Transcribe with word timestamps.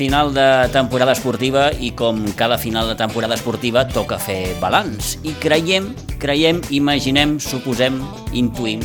Final 0.00 0.32
de 0.32 0.70
temporada 0.72 1.12
esportiva 1.12 1.66
i 1.76 1.90
com 1.92 2.22
cada 2.32 2.56
final 2.56 2.88
de 2.88 2.94
temporada 2.96 3.36
esportiva 3.36 3.82
toca 3.84 4.16
fer 4.16 4.54
balanç. 4.56 5.18
I 5.28 5.34
creiem, 5.36 5.90
creiem, 6.16 6.62
imaginem, 6.72 7.34
suposem, 7.36 7.98
intuïm 8.32 8.80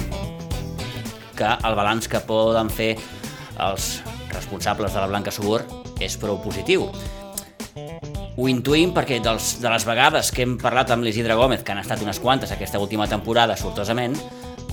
que 1.39 1.53
el 1.55 1.77
balanç 1.79 2.09
que 2.11 2.19
poden 2.19 2.67
fer 2.67 2.97
els 3.63 4.01
responsables 4.33 4.91
de 4.91 4.99
la 4.99 5.07
Blanca 5.07 5.31
Subur 5.31 5.61
és 6.03 6.17
prou 6.19 6.35
positiu. 6.43 6.83
Ho 8.35 8.49
intuïm 8.51 8.91
perquè 8.91 9.21
dels, 9.23 9.53
de 9.63 9.71
les 9.71 9.87
vegades 9.87 10.33
que 10.35 10.43
hem 10.43 10.57
parlat 10.59 10.91
amb 10.91 11.07
l'Isidre 11.07 11.37
Gómez, 11.39 11.63
que 11.63 11.71
han 11.71 11.79
estat 11.79 12.03
unes 12.03 12.19
quantes 12.19 12.51
aquesta 12.51 12.81
última 12.83 13.07
temporada, 13.07 13.55
sortosament, 13.55 14.19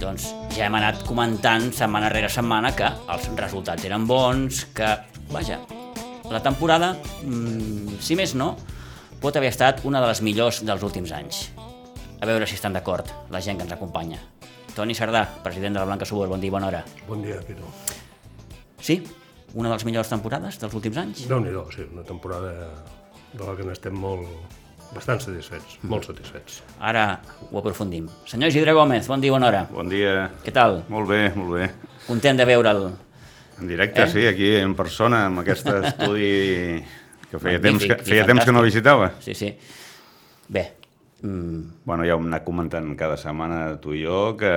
doncs 0.01 0.27
ja 0.56 0.66
hem 0.66 0.80
anat 0.80 1.06
comentant 1.06 1.70
setmana 1.70 2.10
rere 2.10 2.32
setmana 2.34 2.74
que 2.74 2.90
els 3.15 3.30
resultats 3.38 3.87
eren 3.87 4.10
bons, 4.10 4.65
que, 4.74 4.90
vaja, 5.30 5.60
la 6.32 6.42
temporada, 6.42 6.95
mmm, 7.22 7.98
si 8.00 8.16
més 8.18 8.34
no, 8.34 8.56
pot 9.23 9.36
haver 9.38 9.52
estat 9.52 9.84
una 9.88 10.00
de 10.02 10.09
les 10.10 10.23
millors 10.24 10.62
dels 10.66 10.82
últims 10.82 11.12
anys. 11.14 11.45
A 12.23 12.27
veure 12.27 12.46
si 12.46 12.56
estan 12.59 12.74
d'acord 12.74 13.09
la 13.30 13.40
gent 13.42 13.59
que 13.59 13.66
ens 13.66 13.74
acompanya. 13.74 14.20
Toni 14.74 14.95
Sardà, 14.96 15.26
president 15.45 15.76
de 15.76 15.82
la 15.82 15.88
Blanca 15.88 16.09
Subur, 16.09 16.28
bon 16.30 16.40
dia 16.40 16.48
i 16.48 16.54
bona 16.54 16.70
hora. 16.70 16.80
Bon 17.09 17.20
dia, 17.23 17.40
Pitu. 17.45 17.68
Sí? 18.80 19.02
Una 19.52 19.68
de 19.68 19.76
les 19.76 19.84
millors 19.84 20.09
temporades 20.09 20.59
dels 20.59 20.74
últims 20.74 20.96
anys? 20.96 21.26
déu 21.29 21.42
nhi 21.45 21.52
sí, 21.74 21.84
una 21.92 22.04
temporada 22.09 22.52
de 23.32 23.45
la 23.45 23.54
que 23.57 23.66
n'estem 23.68 23.95
molt, 23.95 24.24
bastant 24.95 25.20
satisfets, 25.20 25.79
mm. 25.82 25.90
molt 25.92 26.09
satisfets. 26.09 26.62
Ara 26.80 27.20
ho 27.51 27.59
aprofundim. 27.60 28.09
Senyor 28.26 28.48
Isidre 28.48 28.73
Gómez, 28.73 29.07
bon 29.09 29.20
dia 29.20 29.29
i 29.29 29.37
bona 29.37 29.51
hora. 29.51 29.64
Bon 29.70 29.88
dia. 29.88 30.30
Què 30.45 30.54
tal? 30.57 30.82
Molt 30.92 31.09
bé, 31.09 31.23
molt 31.37 31.59
bé. 31.59 31.70
Content 32.09 32.40
de 32.40 32.48
veure'l. 32.48 32.87
En 33.63 33.71
directe, 33.71 34.02
eh? 34.02 34.10
sí, 34.10 34.27
aquí 34.27 34.52
en 34.59 34.77
persona, 34.79 35.24
amb 35.30 35.45
aquest 35.45 35.71
estudi 35.80 36.82
que 37.30 37.38
feia 37.38 37.63
Magnífic, 37.63 37.65
temps 37.65 37.88
que, 37.88 38.10
feia 38.10 38.29
temps 38.29 38.45
que 38.45 38.54
no 38.54 38.66
visitava. 38.66 39.13
Sí, 39.24 39.38
sí. 39.38 39.54
Bé, 40.52 40.66
Mm. 41.23 41.85
Bueno, 41.85 42.02
ja 42.02 42.16
ho 42.16 42.19
hem 42.19 42.27
anat 42.27 42.43
comentant 42.43 42.88
cada 42.99 43.15
setmana 43.15 43.77
tu 43.82 43.93
i 43.95 44.01
jo, 44.02 44.35
que 44.38 44.51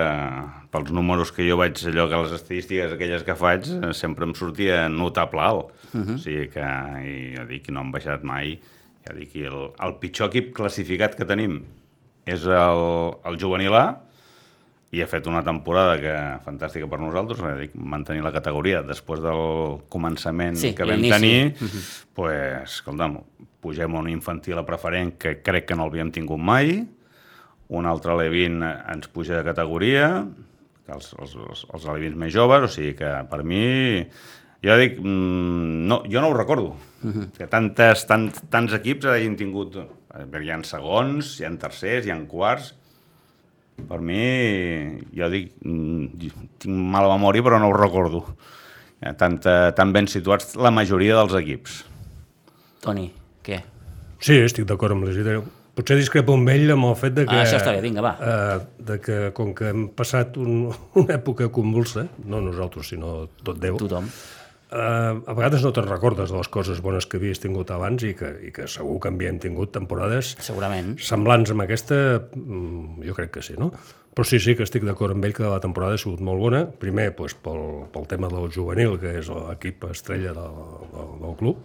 pels 0.74 0.90
números 0.98 1.30
que 1.32 1.46
jo 1.46 1.60
vaig, 1.60 1.78
allò 1.92 2.08
que 2.10 2.22
les 2.24 2.34
estadístiques 2.40 2.96
aquelles 2.96 3.24
que 3.24 3.36
faig, 3.38 3.70
eh, 3.70 3.92
sempre 3.94 4.26
em 4.26 4.34
sortia 4.34 4.88
notable 4.90 5.42
alt. 5.42 5.70
Uh 5.94 6.02
-huh. 6.02 6.16
O 6.16 6.18
sigui 6.18 6.50
que, 6.50 6.66
i 7.06 7.36
ja 7.38 7.46
dic, 7.46 7.70
no 7.70 7.82
han 7.82 7.92
baixat 7.92 8.24
mai. 8.24 8.60
Ja 9.06 9.14
dic, 9.14 9.36
el, 9.36 9.74
el 9.80 9.94
pitjor 10.02 10.30
equip 10.30 10.54
classificat 10.56 11.16
que 11.16 11.26
tenim 11.26 11.64
és 12.26 12.44
el, 12.46 13.14
el 13.24 13.38
juvenil 13.40 13.74
A, 13.76 14.02
i 14.96 15.02
ha 15.04 15.08
fet 15.12 15.28
una 15.28 15.42
temporada 15.44 15.96
que 16.00 16.14
fantàstica 16.46 16.88
per 16.88 17.00
nosaltres, 17.02 17.42
dic, 17.60 17.74
mantenir 17.76 18.24
la 18.24 18.32
categoria 18.36 18.82
després 18.86 19.20
del 19.24 19.80
començament 19.92 20.56
sí, 20.60 20.72
que 20.78 20.88
vam 20.88 21.04
tenir, 21.04 21.52
uh 21.52 21.68
-huh. 21.68 21.82
pues, 22.16 22.78
escolta'm, 22.80 23.20
pugem 23.60 23.94
un 23.94 24.10
infantil 24.10 24.58
a 24.58 24.66
preferent 24.66 25.18
que 25.18 25.42
crec 25.42 25.66
que 25.66 25.76
no 25.76 25.86
l'havíem 25.86 26.12
tingut 26.12 26.40
mai, 26.40 26.86
un 27.68 27.86
altre 27.86 28.16
Levin 28.16 28.64
ens 28.64 29.08
puja 29.08 29.38
de 29.38 29.44
categoria, 29.44 30.28
els, 30.88 31.14
els, 31.20 31.36
els, 31.36 31.66
els 31.74 31.86
Levins 31.86 32.16
més 32.16 32.34
joves, 32.34 32.64
o 32.64 32.68
sigui 32.68 32.94
que 32.94 33.12
per 33.30 33.44
mi, 33.44 34.06
jo 34.64 34.78
dic, 34.78 35.00
mm, 35.00 35.88
no, 35.90 36.04
jo 36.06 36.22
no 36.22 36.30
ho 36.30 36.38
recordo, 36.38 36.76
uh 37.04 37.12
-huh. 37.12 37.32
que 37.38 37.48
tantes, 37.48 38.06
tant, 38.06 38.32
tants 38.50 38.74
equips 38.74 39.06
hagin 39.06 39.36
tingut, 39.36 39.76
hi 39.76 40.52
ha 40.52 40.64
segons, 40.64 41.40
hi 41.40 41.46
ha 41.46 41.58
tercers, 41.58 42.06
hi 42.06 42.12
ha 42.12 42.26
quarts, 42.28 42.76
per 43.76 44.00
mi, 44.00 44.22
jo 45.16 45.30
dic, 45.34 45.52
mm, 45.66 46.32
tinc 46.64 46.80
mala 46.96 47.12
memòria 47.12 47.44
però 47.46 47.60
no 47.62 47.70
ho 47.70 47.76
recordo, 47.76 48.24
tan, 49.20 49.38
tan 49.40 49.94
ben 49.94 50.08
situats 50.12 50.56
la 50.56 50.72
majoria 50.74 51.20
dels 51.20 51.36
equips. 51.42 51.84
Toni, 52.86 53.10
què? 53.46 53.62
Sí, 54.22 54.40
estic 54.40 54.68
d'acord 54.70 54.96
amb 54.96 55.08
l'Isidre. 55.08 55.42
Potser 55.76 55.98
discrepo 56.00 56.38
amb 56.38 56.48
ell 56.54 56.72
amb 56.72 56.88
el 56.88 56.96
fet 56.96 57.16
de 57.18 57.26
que... 57.28 57.36
Ah, 57.36 57.44
això 57.44 57.58
està 57.60 57.74
bé, 57.76 57.82
vinga, 57.84 58.04
va. 58.06 58.14
Eh, 58.16 58.84
de 58.88 58.96
que 59.04 59.18
com 59.36 59.52
que 59.58 59.68
hem 59.74 59.90
passat 59.98 60.38
un, 60.40 60.70
una 61.02 61.18
època 61.18 61.50
convulsa, 61.52 62.06
no 62.32 62.40
nosaltres, 62.46 62.94
sinó 62.94 63.26
tot 63.44 63.60
Déu... 63.60 63.80
Tothom. 63.82 64.08
Eh, 64.76 65.32
a 65.32 65.34
vegades 65.38 65.64
no 65.64 65.72
te'n 65.72 65.88
recordes 65.88 66.32
de 66.34 66.36
les 66.36 66.50
coses 66.52 66.82
bones 66.84 67.06
que 67.08 67.16
havies 67.20 67.40
tingut 67.40 67.70
abans 67.72 68.04
i 68.04 68.12
que, 68.18 68.32
i 68.44 68.52
que 68.56 68.68
segur 68.68 68.98
que 69.00 69.12
havíem 69.14 69.38
tingut 69.40 69.72
temporades... 69.76 70.34
Segurament. 70.44 70.98
Semblants 71.00 71.54
amb 71.54 71.64
aquesta, 71.64 71.98
mm, 72.36 73.06
jo 73.08 73.16
crec 73.16 73.32
que 73.38 73.46
sí, 73.46 73.56
no? 73.60 73.72
Però 74.16 74.28
sí, 74.28 74.40
sí 74.44 74.56
que 74.56 74.68
estic 74.68 74.84
d'acord 74.88 75.16
amb 75.16 75.28
ell 75.28 75.36
que 75.36 75.48
la 75.48 75.62
temporada 75.64 75.96
ha 75.96 76.02
sigut 76.02 76.24
molt 76.24 76.44
bona. 76.44 76.66
Primer, 76.82 77.10
doncs, 77.16 77.38
pel, 77.46 77.64
pel 77.94 78.10
tema 78.12 78.32
del 78.32 78.52
juvenil, 78.52 79.00
que 79.00 79.16
és 79.22 79.32
l'equip 79.32 79.88
estrella 79.92 80.36
del, 80.36 80.62
del, 80.92 81.10
del 81.24 81.40
club, 81.40 81.64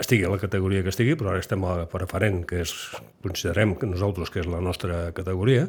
estigui 0.00 0.26
a 0.26 0.34
la 0.34 0.42
categoria 0.42 0.82
que 0.82 0.90
estigui, 0.90 1.14
però 1.18 1.34
ara 1.34 1.42
estem 1.42 1.62
a 1.66 1.80
la 1.82 1.88
preferent, 1.90 2.42
que 2.50 2.64
és, 2.64 2.74
considerem 3.22 3.76
que 3.78 3.90
nosaltres 3.90 4.30
que 4.30 4.42
és 4.42 4.50
la 4.50 4.62
nostra 4.64 5.10
categoria, 5.14 5.68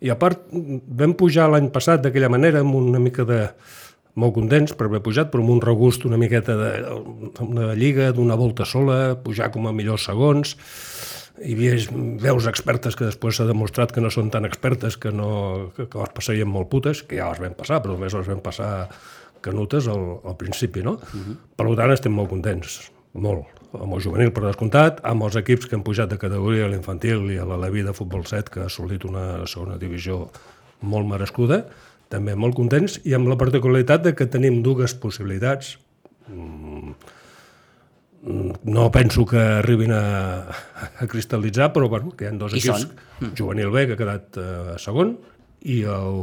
i 0.00 0.08
a 0.08 0.16
part 0.16 0.48
vam 0.52 1.12
pujar 1.16 1.50
l'any 1.52 1.68
passat 1.72 2.00
d'aquella 2.04 2.32
manera 2.32 2.64
amb 2.64 2.76
una 2.76 3.00
mica 3.00 3.26
de 3.28 3.42
molt 4.18 4.34
contents 4.34 4.74
per 4.74 4.88
haver 4.88 5.02
pujat, 5.04 5.30
però 5.30 5.44
amb 5.44 5.54
un 5.54 5.62
regust 5.62 6.04
una 6.08 6.18
miqueta 6.20 6.56
de, 6.58 6.70
de 7.38 7.68
lliga, 7.78 8.10
d'una 8.16 8.38
volta 8.38 8.66
sola, 8.66 9.14
pujar 9.22 9.50
com 9.54 9.68
a 9.68 9.74
millors 9.76 10.08
segons, 10.08 10.56
hi 11.40 11.54
havia 11.54 11.76
veus 12.20 12.48
expertes 12.50 12.98
que 12.98 13.06
després 13.06 13.38
s'ha 13.38 13.48
demostrat 13.48 13.94
que 13.94 14.02
no 14.04 14.10
són 14.12 14.28
tan 14.34 14.44
expertes, 14.48 14.98
que, 15.00 15.12
no, 15.14 15.70
que, 15.76 15.86
que 15.88 16.02
les 16.02 16.14
passarien 16.16 16.50
molt 16.50 16.68
putes, 16.72 17.04
que 17.06 17.20
ja 17.20 17.30
les 17.30 17.40
vam 17.40 17.56
passar, 17.56 17.80
però 17.80 17.96
només 17.96 18.16
les 18.16 18.28
vam 18.28 18.42
passar 18.44 18.70
canutes 19.40 19.88
al, 19.88 20.18
al 20.28 20.36
principi, 20.36 20.82
no? 20.84 20.98
Uh 21.00 21.20
-huh. 21.20 21.36
Per 21.56 21.76
tant, 21.76 21.92
estem 21.92 22.12
molt 22.12 22.28
contents 22.28 22.90
molt, 23.12 23.46
amb 23.74 23.94
el 23.94 24.02
juvenil 24.02 24.32
per 24.32 24.44
descomptat, 24.44 25.00
amb 25.06 25.24
els 25.26 25.36
equips 25.36 25.66
que 25.66 25.76
han 25.76 25.82
pujat 25.82 26.10
de 26.10 26.18
categoria 26.18 26.66
a 26.66 26.68
l'infantil 26.68 27.30
i 27.30 27.38
a 27.38 27.46
la 27.48 27.58
Levi 27.58 27.82
de 27.82 27.94
Futbol 27.94 28.24
7, 28.26 28.50
que 28.50 28.60
ha 28.60 28.66
assolit 28.66 29.04
una 29.04 29.46
segona 29.46 29.78
divisió 29.78 30.28
molt 30.80 31.08
merescuda, 31.08 31.64
també 32.10 32.34
molt 32.34 32.58
contents, 32.58 32.98
i 33.06 33.14
amb 33.16 33.30
la 33.30 33.38
particularitat 33.40 34.04
de 34.08 34.14
que 34.18 34.28
tenim 34.30 34.60
dues 34.66 34.96
possibilitats. 34.98 35.76
Mm, 36.28 36.94
no 38.68 38.90
penso 38.92 39.24
que 39.24 39.40
arribin 39.40 39.94
a, 39.96 40.04
a 41.00 41.06
cristal·litzar, 41.08 41.70
però 41.72 41.88
bueno, 41.88 42.12
que 42.12 42.26
hi 42.26 42.28
ha 42.28 42.36
dos 42.36 42.52
I 42.52 42.60
equips, 42.60 42.84
són? 42.84 43.34
juvenil 43.38 43.70
B, 43.72 43.86
que 43.88 43.96
ha 43.96 44.00
quedat 44.00 44.40
eh, 44.40 44.74
segon, 44.82 45.14
i 45.60 45.80
el, 45.88 46.20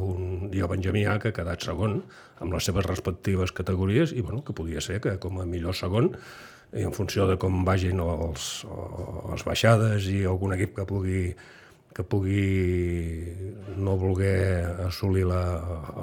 i 0.53 0.61
el 0.61 0.69
Benjamí 0.69 1.05
A, 1.09 1.17
que 1.21 1.31
ha 1.31 1.37
quedat 1.39 1.65
segon, 1.65 2.01
amb 2.43 2.53
les 2.53 2.67
seves 2.69 2.85
respectives 2.85 3.53
categories, 3.55 4.13
i 4.13 4.21
bueno, 4.21 4.43
que 4.45 4.53
podia 4.53 4.83
ser 4.83 4.99
que 5.01 5.17
com 5.21 5.41
a 5.41 5.47
millor 5.49 5.77
segon 5.77 6.11
i 6.75 6.83
en 6.83 6.91
funció 6.93 7.25
de 7.29 7.37
com 7.39 7.63
vagin 7.65 8.01
els, 8.03 8.65
les 9.31 9.45
baixades 9.47 10.09
i 10.11 10.25
algun 10.27 10.53
equip 10.57 10.75
que 10.75 10.85
pugui 10.89 11.21
que 11.97 12.03
pugui 12.05 13.33
no 13.81 13.95
voler 13.97 14.65
assolir 14.85 15.23
la, 15.25 15.39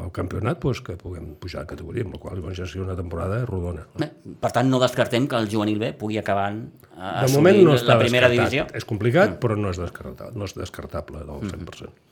el 0.03 0.09
campionat, 0.15 0.59
doncs 0.63 0.81
que 0.83 0.97
puguem 0.99 1.37
pujar 1.39 1.63
de 1.63 1.71
categoria, 1.71 2.03
amb 2.07 2.17
la 2.17 2.21
qual 2.23 2.41
cosa 2.43 2.57
ja 2.59 2.67
sigui 2.71 2.83
una 2.83 2.97
temporada 2.99 3.45
rodona. 3.47 3.85
Bé, 4.01 4.09
per 4.43 4.51
tant, 4.57 4.67
no 4.71 4.81
descartem 4.83 5.29
que 5.31 5.39
el 5.39 5.47
juvenil 5.53 5.79
B 5.79 5.93
pugui 6.01 6.19
acabar 6.19 6.49
a 6.51 7.13
de 7.23 7.31
moment 7.37 7.61
no 7.69 7.77
la 7.79 7.99
primera 8.01 8.31
divisió. 8.33 8.67
És 8.75 8.87
complicat, 8.91 9.37
mm. 9.37 9.39
però 9.45 9.59
no 9.61 9.71
és, 9.71 9.79
descartable, 9.79 10.35
no 10.35 10.51
és 10.51 10.57
descartable 10.59 11.23
del 11.23 11.47
100%. 11.47 11.87
Mm. 11.87 12.11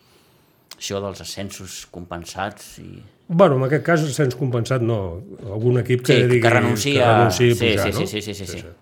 Això 0.79 1.03
dels 1.03 1.27
ascensos 1.27 1.83
compensats 1.91 2.79
i... 2.83 2.89
Bueno, 3.27 3.59
en 3.59 3.67
aquest 3.67 3.87
cas, 3.87 4.07
ascens 4.07 4.39
compensat 4.39 4.83
no. 4.87 5.03
Algun 5.43 5.83
equip 5.83 6.07
que 6.07 6.21
sí, 6.21 6.31
digui 6.31 6.43
que 6.47 6.55
renuncia, 6.55 7.03
que 7.03 7.13
renuncia 7.19 7.51
a 7.51 7.59
sí, 7.59 7.67
pujar, 7.67 7.93
sí, 7.93 7.99
no? 7.99 8.07
sí, 8.07 8.23
sí, 8.23 8.35
sí, 8.35 8.47
sí, 8.47 8.63
sí. 8.63 8.75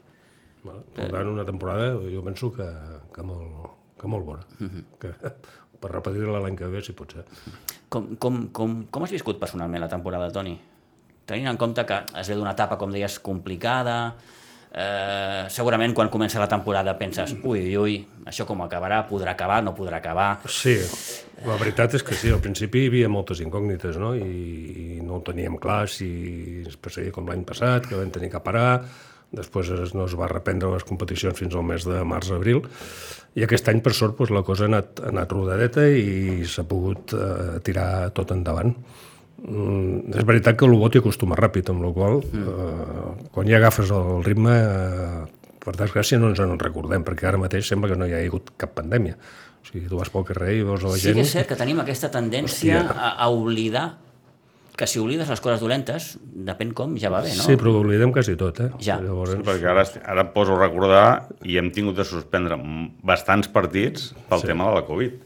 Bueno, 0.61 0.85
per 0.93 1.09
tant, 1.09 1.29
una 1.33 1.49
temporada 1.49 1.95
jo 1.97 2.25
penso 2.25 2.53
que, 2.53 2.67
que, 3.15 3.25
molt, 3.25 3.77
que 4.00 4.08
molt 4.08 4.25
bona. 4.26 4.41
Uh 4.58 4.64
Mhm. 4.64 4.70
-huh. 4.81 4.99
que, 4.99 5.12
per 5.81 5.91
repetir-la 5.93 6.41
l'any 6.41 6.56
que 6.56 6.67
ve, 6.67 6.82
si 6.82 6.93
pot 6.93 7.12
ser. 7.12 7.25
Com, 7.88 8.17
com, 8.17 8.49
com, 8.52 8.85
com 8.91 9.02
has 9.05 9.11
viscut 9.11 9.38
personalment 9.38 9.81
la 9.81 9.88
temporada, 9.88 10.31
Toni? 10.32 10.58
Tenint 11.26 11.49
en 11.49 11.56
compte 11.56 11.85
que 11.87 12.00
es 12.20 12.29
ve 12.29 12.35
d'una 12.35 12.52
etapa, 12.52 12.76
com 12.76 12.91
deies, 12.91 13.19
complicada, 13.20 14.14
eh, 14.73 15.44
segurament 15.49 15.94
quan 15.94 16.08
comença 16.08 16.38
la 16.38 16.49
temporada 16.49 16.97
penses 16.99 17.35
ui, 17.43 17.61
ui, 17.61 17.76
ui, 17.76 18.06
això 18.26 18.44
com 18.47 18.61
acabarà, 18.62 19.06
podrà 19.08 19.31
acabar, 19.32 19.62
no 19.64 19.75
podrà 19.75 19.97
acabar... 19.99 20.41
Sí, 20.47 20.76
la 21.47 21.56
veritat 21.56 21.94
és 21.94 22.02
que 22.02 22.14
sí, 22.14 22.31
al 22.31 22.41
principi 22.41 22.85
hi 22.85 22.87
havia 22.88 23.08
moltes 23.08 23.41
incògnites, 23.41 23.97
no? 23.99 24.14
I, 24.14 24.99
i 24.99 25.00
no 25.02 25.17
ho 25.17 25.23
teníem 25.23 25.56
clar 25.58 25.88
si 25.88 26.62
es 26.67 26.76
passaria 26.76 27.11
com 27.12 27.26
l'any 27.26 27.44
passat, 27.44 27.87
que 27.88 27.97
vam 27.97 28.11
tenir 28.11 28.31
que 28.31 28.41
parar, 28.41 28.85
després 29.37 29.71
es, 29.77 29.94
no 29.94 30.06
es 30.09 30.17
va 30.19 30.29
reprendre 30.31 30.73
les 30.73 30.87
competicions 30.87 31.38
fins 31.38 31.55
al 31.55 31.67
mes 31.67 31.87
de 31.87 32.03
març-abril, 32.06 32.65
i 33.38 33.44
aquest 33.47 33.69
any, 33.71 33.79
per 33.85 33.93
sort, 33.94 34.17
doncs, 34.19 34.32
la 34.35 34.43
cosa 34.47 34.67
ha 34.67 34.71
anat, 34.73 35.03
ha 35.05 35.12
anat 35.12 35.32
rodadeta 35.32 35.87
i 35.87 36.43
s'ha 36.50 36.65
pogut 36.67 37.15
eh, 37.15 37.61
tirar 37.67 38.11
tot 38.17 38.32
endavant. 38.35 38.75
Mm, 39.41 40.11
és 40.21 40.27
veritat 40.29 40.59
que 40.59 40.67
el 40.67 40.75
bo 40.77 40.91
t'hi 40.93 41.00
acostuma 41.00 41.38
ràpid, 41.38 41.71
amb 41.73 41.87
la 41.87 41.93
qual 41.97 42.19
eh, 42.21 43.12
quan 43.32 43.49
ja 43.49 43.61
agafes 43.61 43.93
el 43.94 44.25
ritme, 44.27 44.56
eh, 44.59 45.55
per 45.61 45.76
desgràcia 45.79 46.19
no 46.19 46.33
ens 46.33 46.43
en 46.43 46.59
recordem, 46.61 47.06
perquè 47.06 47.31
ara 47.31 47.41
mateix 47.41 47.69
sembla 47.71 47.93
que 47.93 48.00
no 48.00 48.09
hi 48.09 48.17
ha 48.17 48.25
hagut 48.25 48.53
cap 48.61 48.75
pandèmia. 48.76 49.17
O 49.61 49.69
sigui, 49.69 49.87
tu 49.88 49.99
vas 50.00 50.11
pel 50.11 50.25
carrer 50.29 50.55
i 50.56 50.62
veus 50.65 50.83
la 50.83 50.94
Sí 50.97 51.06
gent... 51.11 51.21
que 51.21 51.26
és 51.26 51.33
cert 51.37 51.50
que 51.50 51.56
tenim 51.61 51.81
aquesta 51.83 52.09
tendència 52.12 52.81
Hòstia. 52.81 52.97
a, 52.97 53.11
a 53.21 53.29
oblidar 53.31 53.91
que 54.81 54.87
si 54.88 54.97
oblides 55.03 55.29
les 55.29 55.41
coses 55.44 55.61
dolentes, 55.61 56.06
depèn 56.25 56.71
com, 56.77 56.94
ja 56.97 57.11
va 57.12 57.21
bé, 57.21 57.35
no? 57.37 57.44
Sí, 57.44 57.56
però 57.61 57.75
ho 57.75 57.81
oblidem 57.82 58.12
quasi 58.17 58.32
tot, 58.41 58.62
eh? 58.65 58.71
Ja. 58.81 58.97
Llavors, 59.05 59.35
Perquè 59.44 59.69
ara, 59.69 59.85
ara 60.09 60.25
em 60.25 60.31
poso 60.32 60.55
a 60.56 60.61
recordar 60.62 61.03
i 61.44 61.59
hem 61.61 61.69
tingut 61.77 61.99
de 62.00 62.06
suspendre 62.09 62.56
bastants 63.05 63.50
partits 63.53 64.15
pel 64.31 64.41
Sí. 64.41 64.47
tema 64.49 64.71
de 64.71 64.75
la 64.81 64.87
Covid. 64.88 65.19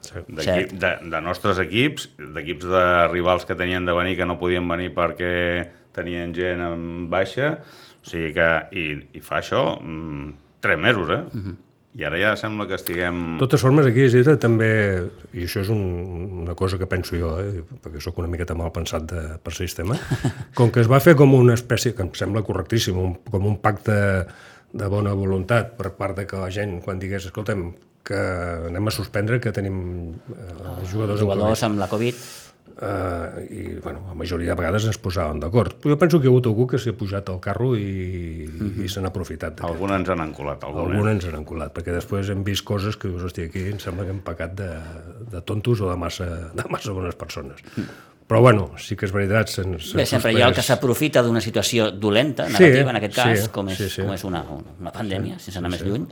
sí. 0.00 0.20
D'equip- 0.28 0.72
De, 0.80 0.90
de 1.10 1.20
nostres 1.20 1.58
equips, 1.60 2.08
d'equips 2.16 2.64
de 2.64 2.84
rivals 3.12 3.44
que 3.44 3.54
tenien 3.54 3.84
de 3.84 3.92
venir 3.92 4.16
que 4.16 4.24
no 4.24 4.38
podien 4.38 4.66
venir 4.66 4.94
perquè 4.94 5.68
tenien 5.92 6.32
gent 6.34 6.60
en 6.64 7.10
baixa, 7.10 7.58
o 8.00 8.08
sigui 8.08 8.32
que, 8.32 8.46
i, 8.72 8.86
i 9.18 9.20
fa 9.20 9.40
això 9.42 9.76
mm, 9.82 10.32
tres 10.60 10.78
mesos, 10.78 11.10
eh? 11.10 11.20
I 11.98 12.04
ara 12.06 12.20
ja 12.20 12.34
sembla 12.38 12.68
que 12.70 12.76
estiguem... 12.78 13.16
De 13.34 13.42
totes 13.42 13.64
formes, 13.64 13.88
aquí 13.88 14.04
a 14.04 14.10
Isidre 14.12 14.36
també, 14.38 14.70
i 15.34 15.42
això 15.48 15.64
és 15.64 15.70
un, 15.74 15.80
una 16.44 16.54
cosa 16.58 16.78
que 16.78 16.86
penso 16.90 17.18
jo, 17.18 17.32
eh, 17.42 17.64
perquè 17.82 18.02
sóc 18.02 18.20
una 18.22 18.30
miqueta 18.30 18.54
mal 18.54 18.70
pensat 18.74 19.08
de, 19.10 19.24
per 19.42 19.54
sistema, 19.56 19.98
com 20.58 20.70
que 20.70 20.84
es 20.84 20.90
va 20.90 21.02
fer 21.02 21.16
com 21.18 21.34
una 21.34 21.56
espècie, 21.58 21.96
que 21.96 22.06
em 22.06 22.12
sembla 22.14 22.44
correctíssim, 22.46 22.98
un, 23.00 23.16
com 23.26 23.48
un 23.50 23.58
pacte 23.62 23.96
de 24.70 24.90
bona 24.92 25.16
voluntat 25.18 25.74
per 25.80 25.90
part 25.98 26.20
de 26.20 26.28
que 26.30 26.38
la 26.38 26.52
gent, 26.54 26.78
quan 26.84 27.02
digués, 27.02 27.26
escoltem, 27.26 27.72
que 28.06 28.20
anem 28.70 28.86
a 28.86 28.94
suspendre, 28.94 29.40
que 29.42 29.50
tenim 29.52 29.80
eh, 30.30 30.54
jugadors, 30.92 31.20
Jugadors 31.26 31.66
amb 31.66 31.82
la 31.82 31.90
Covid. 31.90 32.22
Uh, 32.80 33.42
i 33.52 33.62
bueno, 33.84 34.00
la 34.08 34.14
majoria 34.16 34.54
de 34.54 34.56
vegades 34.56 34.86
ens 34.88 34.96
posàvem 35.04 35.36
d'acord. 35.42 35.74
Jo 35.84 35.98
penso 36.00 36.16
que 36.16 36.24
hi 36.24 36.30
ha 36.30 36.32
hagut 36.32 36.46
algú 36.48 36.64
que 36.70 36.78
s'hi 36.80 36.94
ha 36.94 36.96
pujat 36.96 37.28
al 37.28 37.36
carro 37.44 37.74
i, 37.76 38.46
i 38.80 38.88
se 38.88 39.02
n'ha 39.04 39.10
aprofitat. 39.12 39.60
Alguns 39.68 39.98
ens 39.98 40.12
han 40.14 40.22
encolat, 40.24 40.64
alguns. 40.64 40.94
Alguns 40.94 41.10
ens 41.12 41.36
han 41.36 41.44
colat, 41.44 41.74
perquè 41.76 41.92
després 41.92 42.30
hem 42.32 42.40
vist 42.46 42.64
coses 42.64 42.96
que 42.96 43.10
dius, 43.10 43.26
hòstia, 43.28 43.50
aquí 43.52 43.66
em 43.68 43.82
sembla 43.84 44.06
que 44.08 44.14
hem 44.14 44.22
pecat 44.24 44.56
de, 44.56 44.70
de 45.34 45.44
tontos 45.44 45.84
o 45.84 45.90
de 45.90 45.98
massa, 46.00 46.30
de 46.56 46.64
massa 46.72 46.96
bones 46.96 47.20
persones. 47.20 47.60
Però 48.30 48.40
bueno, 48.40 48.70
sí 48.78 48.96
que 48.96 49.04
és 49.08 49.12
veritat. 49.12 49.52
Se'n, 49.52 49.76
se'n 49.82 50.00
Bé, 50.00 50.08
sempre 50.08 50.32
hi 50.32 50.40
ha 50.40 50.48
el 50.48 50.56
que 50.56 50.64
s'aprofita 50.64 51.20
d'una 51.26 51.44
situació 51.44 51.90
dolenta, 51.90 52.48
Sí, 52.48 52.60
negativa 52.62 52.94
en 52.94 53.02
aquest 53.02 53.16
cas, 53.16 53.44
sí, 53.44 53.52
com 53.52 53.68
és, 53.74 53.80
sí, 53.80 53.92
sí. 53.92 54.04
com 54.06 54.14
és 54.14 54.24
una, 54.24 54.44
una 54.80 54.92
pandèmia, 54.94 55.36
sense 55.42 55.60
anar 55.60 55.74
més 55.76 55.84
lluny. 55.84 56.08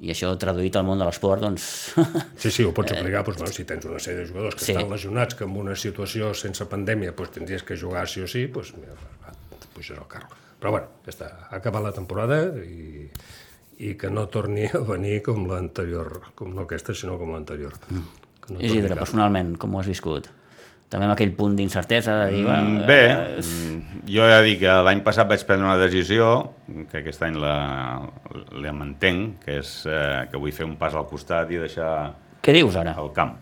I 0.00 0.14
això 0.14 0.30
traduït 0.40 0.76
al 0.80 0.86
món 0.88 1.00
de 1.00 1.04
l'esport, 1.04 1.42
doncs... 1.44 1.64
Sí, 2.40 2.48
sí, 2.50 2.64
ho 2.64 2.72
pots 2.72 2.94
aplicar, 2.94 3.20
doncs, 3.26 3.36
bueno, 3.42 3.52
si 3.52 3.66
tens 3.68 3.84
una 3.84 3.98
sèrie 4.00 4.22
de 4.22 4.30
jugadors 4.30 4.56
que 4.56 4.64
Sí. 4.64 4.72
estan 4.72 4.88
lesionats, 4.88 5.36
que 5.36 5.44
en 5.44 5.56
una 5.60 5.76
situació 5.76 6.32
sense 6.34 6.64
pandèmia 6.70 7.12
doncs, 7.12 7.34
tindries 7.36 7.62
que 7.68 7.76
jugar 7.76 8.06
sí 8.08 8.22
o 8.24 8.28
sí, 8.30 8.46
doncs, 8.48 8.72
mira, 8.80 8.96
et 9.28 9.66
puges 9.74 9.98
al 9.98 10.08
carro. 10.08 10.32
Però 10.60 10.72
bueno, 10.72 10.88
ja 11.04 11.12
està, 11.12 11.28
ha 11.50 11.56
acabat 11.60 11.84
la 11.84 11.92
temporada 11.96 12.40
i, 12.64 13.06
i 13.80 13.94
que 14.00 14.08
no 14.12 14.26
torni 14.32 14.66
a 14.68 14.80
venir 14.88 15.20
com 15.24 15.44
l'anterior, 15.48 16.32
com 16.36 16.52
no 16.56 16.64
aquesta, 16.64 16.96
sinó 16.96 17.18
com 17.20 17.32
l'anterior. 17.36 17.76
Mm. 17.90 18.08
No 18.50 18.58
Isidre, 18.66 18.96
personalment, 18.98 19.54
com 19.60 19.76
ho 19.76 19.80
has 19.80 19.86
viscut? 19.86 20.26
També 20.90 21.06
amb 21.06 21.14
aquell 21.14 21.30
punt 21.38 21.54
d'incertesa 21.54 22.16
de 22.24 22.30
dir... 22.32 22.40
Mm, 22.42 22.78
"Va, 22.80 22.86
Bé, 22.88 23.00
eh, 23.10 23.42
mm, 23.42 24.00
jo 24.10 24.24
ja 24.26 24.40
dic 24.42 24.58
que 24.64 24.72
l'any 24.88 25.02
passat 25.06 25.28
vaig 25.30 25.44
prendre 25.46 25.68
una 25.68 25.76
decisió, 25.78 26.30
que 26.90 26.98
aquest 27.04 27.22
any 27.22 27.36
la, 27.38 27.54
la 28.58 28.72
mantenc, 28.74 29.38
que 29.44 29.60
és 29.60 29.70
eh, 29.86 30.26
que 30.32 30.40
vull 30.42 30.50
fer 30.56 30.66
un 30.66 30.74
pas 30.80 30.94
al 30.98 31.06
costat 31.06 31.52
i 31.54 31.60
deixar 31.62 31.92
Què 32.42 32.52
dius 32.56 32.74
ara? 32.80 32.96
el 32.98 33.12
camp. 33.14 33.36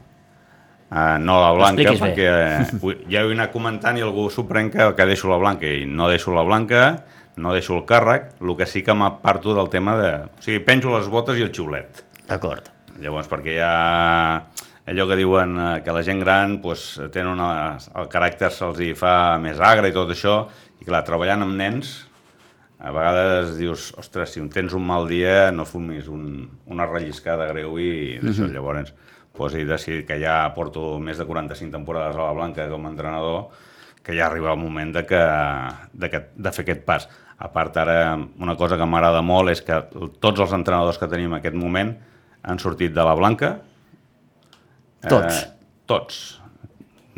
Uh, 0.89 1.19
no 1.21 1.35
la 1.41 1.51
blanca, 1.53 1.93
perquè 2.01 2.29
eh, 2.33 2.95
ja 3.13 3.21
ho 3.25 3.29
he 3.29 3.35
anat 3.37 3.51
comentant 3.53 3.97
i 4.01 4.05
algú 4.05 4.31
s'ho 4.33 4.47
pren 4.49 4.71
que, 4.73 4.87
que 4.97 5.05
deixo 5.09 5.29
la 5.29 5.37
blanca 5.37 5.69
i 5.69 5.85
no 5.85 6.07
deixo 6.09 6.33
la 6.33 6.41
blanca, 6.49 7.03
no 7.37 7.53
deixo 7.53 7.77
el 7.77 7.85
càrrec, 7.85 8.31
el 8.41 8.55
que 8.57 8.65
sí 8.67 8.81
que 8.83 8.95
m'aparto 8.97 9.53
del 9.55 9.69
tema 9.69 9.97
de... 10.01 10.13
O 10.25 10.41
sigui, 10.45 10.63
penjo 10.65 10.95
les 10.97 11.09
botes 11.13 11.37
i 11.37 11.45
el 11.45 11.53
xiulet. 11.53 12.01
D'acord. 12.29 12.71
Llavors, 13.01 13.29
perquè 13.29 13.59
ha 13.61 14.49
allò 14.89 15.07
que 15.09 15.19
diuen 15.21 15.57
eh, 15.59 15.71
que 15.85 15.95
la 15.95 16.03
gent 16.07 16.23
gran 16.25 16.59
pues, 16.65 16.91
tenen 17.13 17.35
una, 17.35 17.77
el 17.77 18.09
caràcter 18.13 18.51
se'ls 18.55 18.81
hi 18.83 18.93
fa 18.97 19.15
més 19.43 19.61
agre 19.61 19.91
i 19.91 19.97
tot 19.97 20.13
això, 20.15 20.41
i 20.81 20.89
clar, 20.89 21.05
treballant 21.07 21.45
amb 21.45 21.59
nens, 21.59 21.97
a 22.79 22.93
vegades 22.95 23.57
dius, 23.59 23.91
ostres, 23.99 24.33
si 24.33 24.43
tens 24.55 24.75
un 24.79 24.85
mal 24.87 25.09
dia, 25.11 25.51
no 25.51 25.67
fumis 25.67 26.07
un, 26.09 26.47
una 26.71 26.87
relliscada 26.87 27.49
greu 27.51 27.75
i 27.83 28.19
d'això. 28.23 28.47
Llavors, 28.53 28.93
pues, 29.35 29.57
he 29.59 29.65
decidit 29.67 30.07
que 30.07 30.19
ja 30.23 30.45
porto 30.55 30.97
més 31.03 31.19
de 31.19 31.27
45 31.27 31.75
temporades 31.75 32.15
a 32.17 32.29
la 32.29 32.37
Blanca 32.37 32.69
com 32.71 32.87
a 32.87 32.93
entrenador, 32.93 33.49
que 34.07 34.15
ja 34.17 34.29
arriba 34.29 34.55
el 34.55 34.63
moment 34.63 34.95
de, 34.95 35.03
que, 35.07 35.23
de, 35.93 36.11
que, 36.13 36.23
de 36.35 36.53
fer 36.55 36.65
aquest 36.65 36.87
pas. 36.87 37.09
A 37.39 37.51
part, 37.55 37.77
ara, 37.79 38.15
una 38.41 38.55
cosa 38.59 38.79
que 38.79 38.87
m'agrada 38.87 39.21
molt 39.27 39.53
és 39.53 39.61
que 39.63 39.83
tots 40.23 40.41
els 40.41 40.55
entrenadors 40.55 40.99
que 40.99 41.11
tenim 41.11 41.35
en 41.35 41.43
aquest 41.43 41.59
moment 41.59 41.93
han 42.43 42.63
sortit 42.63 42.95
de 42.95 43.05
la 43.05 43.15
Blanca, 43.19 43.57
Tots. 45.07 45.43
Eh, 45.43 45.77
tots. 45.91 46.21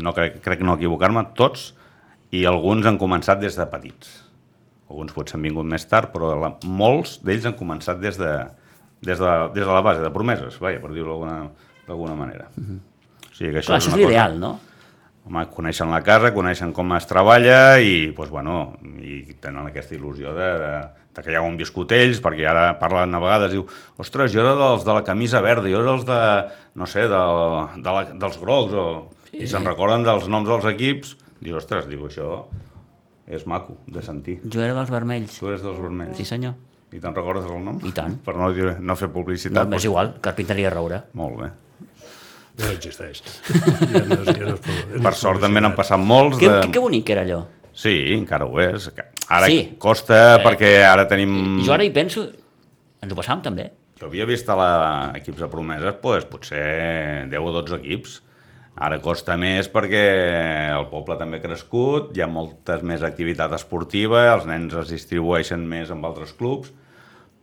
No 0.00 0.12
crec, 0.16 0.40
crec 0.44 0.64
no 0.64 0.76
equivocar-me, 0.78 1.24
tots, 1.36 1.70
i 2.34 2.44
alguns 2.48 2.86
han 2.88 2.98
començat 3.00 3.40
des 3.40 3.56
de 3.58 3.66
petits. 3.70 4.12
Alguns 4.90 5.14
potser 5.14 5.36
han 5.38 5.44
vingut 5.46 5.68
més 5.70 5.84
tard, 5.86 6.10
però 6.14 6.32
la, 6.38 6.54
molts 6.66 7.18
d'ells 7.24 7.46
han 7.46 7.56
començat 7.58 8.00
des 8.02 8.18
de, 8.18 8.30
des, 9.02 9.18
de, 9.18 9.34
des 9.54 9.64
de 9.64 9.70
la 9.70 9.82
base, 9.86 10.02
de 10.02 10.10
promeses, 10.14 10.58
vaja, 10.62 10.80
per 10.82 10.92
dir-ho 10.94 11.20
d'alguna 11.86 12.16
manera. 12.18 12.48
O 12.56 13.34
sigui 13.36 13.52
que 13.54 13.62
això 13.62 13.72
Clar, 13.72 13.80
és 13.80 13.86
això 13.86 13.94
és 13.94 14.00
l'ideal, 14.02 14.38
no? 14.40 14.56
Home, 15.28 15.44
coneixen 15.52 15.90
la 15.92 16.00
casa, 16.02 16.32
coneixen 16.34 16.72
com 16.74 16.94
es 16.96 17.04
treballa 17.06 17.78
i, 17.78 18.08
doncs, 18.16 18.30
bueno, 18.32 18.54
i 19.04 19.20
tenen 19.40 19.66
aquesta 19.68 19.94
il·lusió 19.94 20.32
de, 20.34 20.48
de, 20.62 20.70
de 21.14 21.22
que 21.26 21.34
ja 21.34 21.42
ho 21.42 21.46
han 21.50 21.58
viscut 21.60 21.92
ells, 21.92 22.22
perquè 22.24 22.46
ara 22.48 22.64
parlen 22.80 23.14
a 23.14 23.20
vegades, 23.22 23.52
diu, 23.52 23.66
ostres, 24.00 24.32
jo 24.32 24.40
era 24.40 24.54
dels 24.58 24.86
de 24.88 24.96
la 24.96 25.04
camisa 25.04 25.42
verda, 25.44 25.68
jo 25.68 25.82
era 25.84 25.92
els 25.94 26.06
de, 26.08 26.18
no 26.80 26.88
sé, 26.88 27.04
de, 27.12 27.20
de 27.84 27.94
la, 27.98 28.04
dels 28.24 28.40
grocs, 28.40 28.72
o... 28.74 28.86
Sí. 29.30 29.44
i 29.44 29.46
se'n 29.46 29.62
recorden 29.68 30.02
dels 30.02 30.26
noms 30.26 30.48
dels 30.48 30.64
equips, 30.72 31.12
diu, 31.38 31.60
ostres, 31.60 31.86
diu, 31.86 32.02
això 32.08 32.40
és 33.30 33.44
maco 33.46 33.76
de 33.86 34.02
sentir. 34.02 34.40
Jo 34.50 34.64
era 34.64 34.74
dels 34.74 34.90
vermells. 34.90 35.36
Tu 35.38 35.46
eres 35.52 35.62
dels 35.62 35.78
vermells. 35.78 36.16
Sí, 36.18 36.24
senyor. 36.26 36.56
I 36.90 36.98
te'n 36.98 37.14
recordes 37.14 37.44
el 37.46 37.60
nom? 37.62 37.76
I 37.86 37.92
tant. 37.94 38.16
Per 38.26 38.34
no, 38.34 38.48
dir, 38.56 38.72
no 38.82 38.96
fer 38.98 39.06
No, 39.06 39.14
publicitat. 39.20 39.70
és 39.78 39.84
igual, 39.86 40.16
carpinteria 40.24 40.72
Roura. 40.74 41.04
Molt 41.14 41.36
bé. 41.38 41.50
No 42.58 42.68
existeix. 42.74 43.22
Ja 43.48 43.60
no, 43.62 43.78
ja 43.86 44.02
no 44.04 44.20
és, 44.20 44.30
ja 44.36 44.50
no 44.98 45.02
Per 45.06 45.12
sort 45.16 45.40
també 45.40 45.62
n'han 45.62 45.76
passat 45.78 46.00
molts. 46.02 46.38
Que, 46.40 46.48
de... 46.50 46.60
que, 46.66 46.72
que 46.74 46.82
bonic 46.82 47.06
que 47.06 47.14
era 47.16 47.22
allò. 47.26 47.44
Sí, 47.72 47.94
encara 48.16 48.48
ho 48.48 48.58
és. 48.60 48.90
Ara 49.30 49.46
Sí. 49.46 49.60
costa 49.78 50.40
perquè 50.42 50.80
ara 50.84 51.06
tenim... 51.08 51.60
Jo 51.64 51.76
ara 51.76 51.86
hi 51.86 51.92
penso... 51.94 52.26
Ens 53.00 53.12
ho 53.14 53.16
passàvem 53.16 53.44
també. 53.46 53.70
Jo 54.00 54.08
havia 54.10 54.26
vist 54.28 54.48
a 54.50 54.56
la... 54.58 54.72
equips 55.16 55.40
de 55.40 55.48
promeses 55.52 55.94
pues, 56.02 56.26
potser 56.28 57.28
10 57.30 57.38
o 57.38 57.54
12 57.60 57.78
equips. 57.78 58.18
Ara 58.80 59.00
costa 59.02 59.34
més 59.36 59.68
perquè 59.68 60.02
el 60.72 60.86
poble 60.88 61.16
també 61.20 61.36
ha 61.40 61.42
crescut, 61.44 62.14
hi 62.16 62.22
ha 62.24 62.28
moltes 62.30 62.84
més 62.86 63.02
activitat 63.04 63.52
esportiva, 63.52 64.22
els 64.32 64.46
nens 64.48 64.72
es 64.84 64.92
distribueixen 64.94 65.66
més 65.68 65.90
amb 65.92 66.06
altres 66.08 66.32
clubs, 66.38 66.70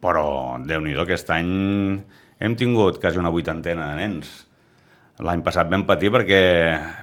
però, 0.01 0.57
déu 0.65 0.81
nhi 0.81 0.95
aquest 0.97 1.29
any 1.35 1.51
hem 2.39 2.55
tingut 2.57 2.97
quasi 3.01 3.19
una 3.21 3.29
vuitantena 3.33 3.91
de 3.91 3.99
nens. 4.01 4.31
L'any 5.25 5.41
passat 5.41 5.69
vam 5.71 5.81
patir 5.87 6.11
perquè 6.13 6.39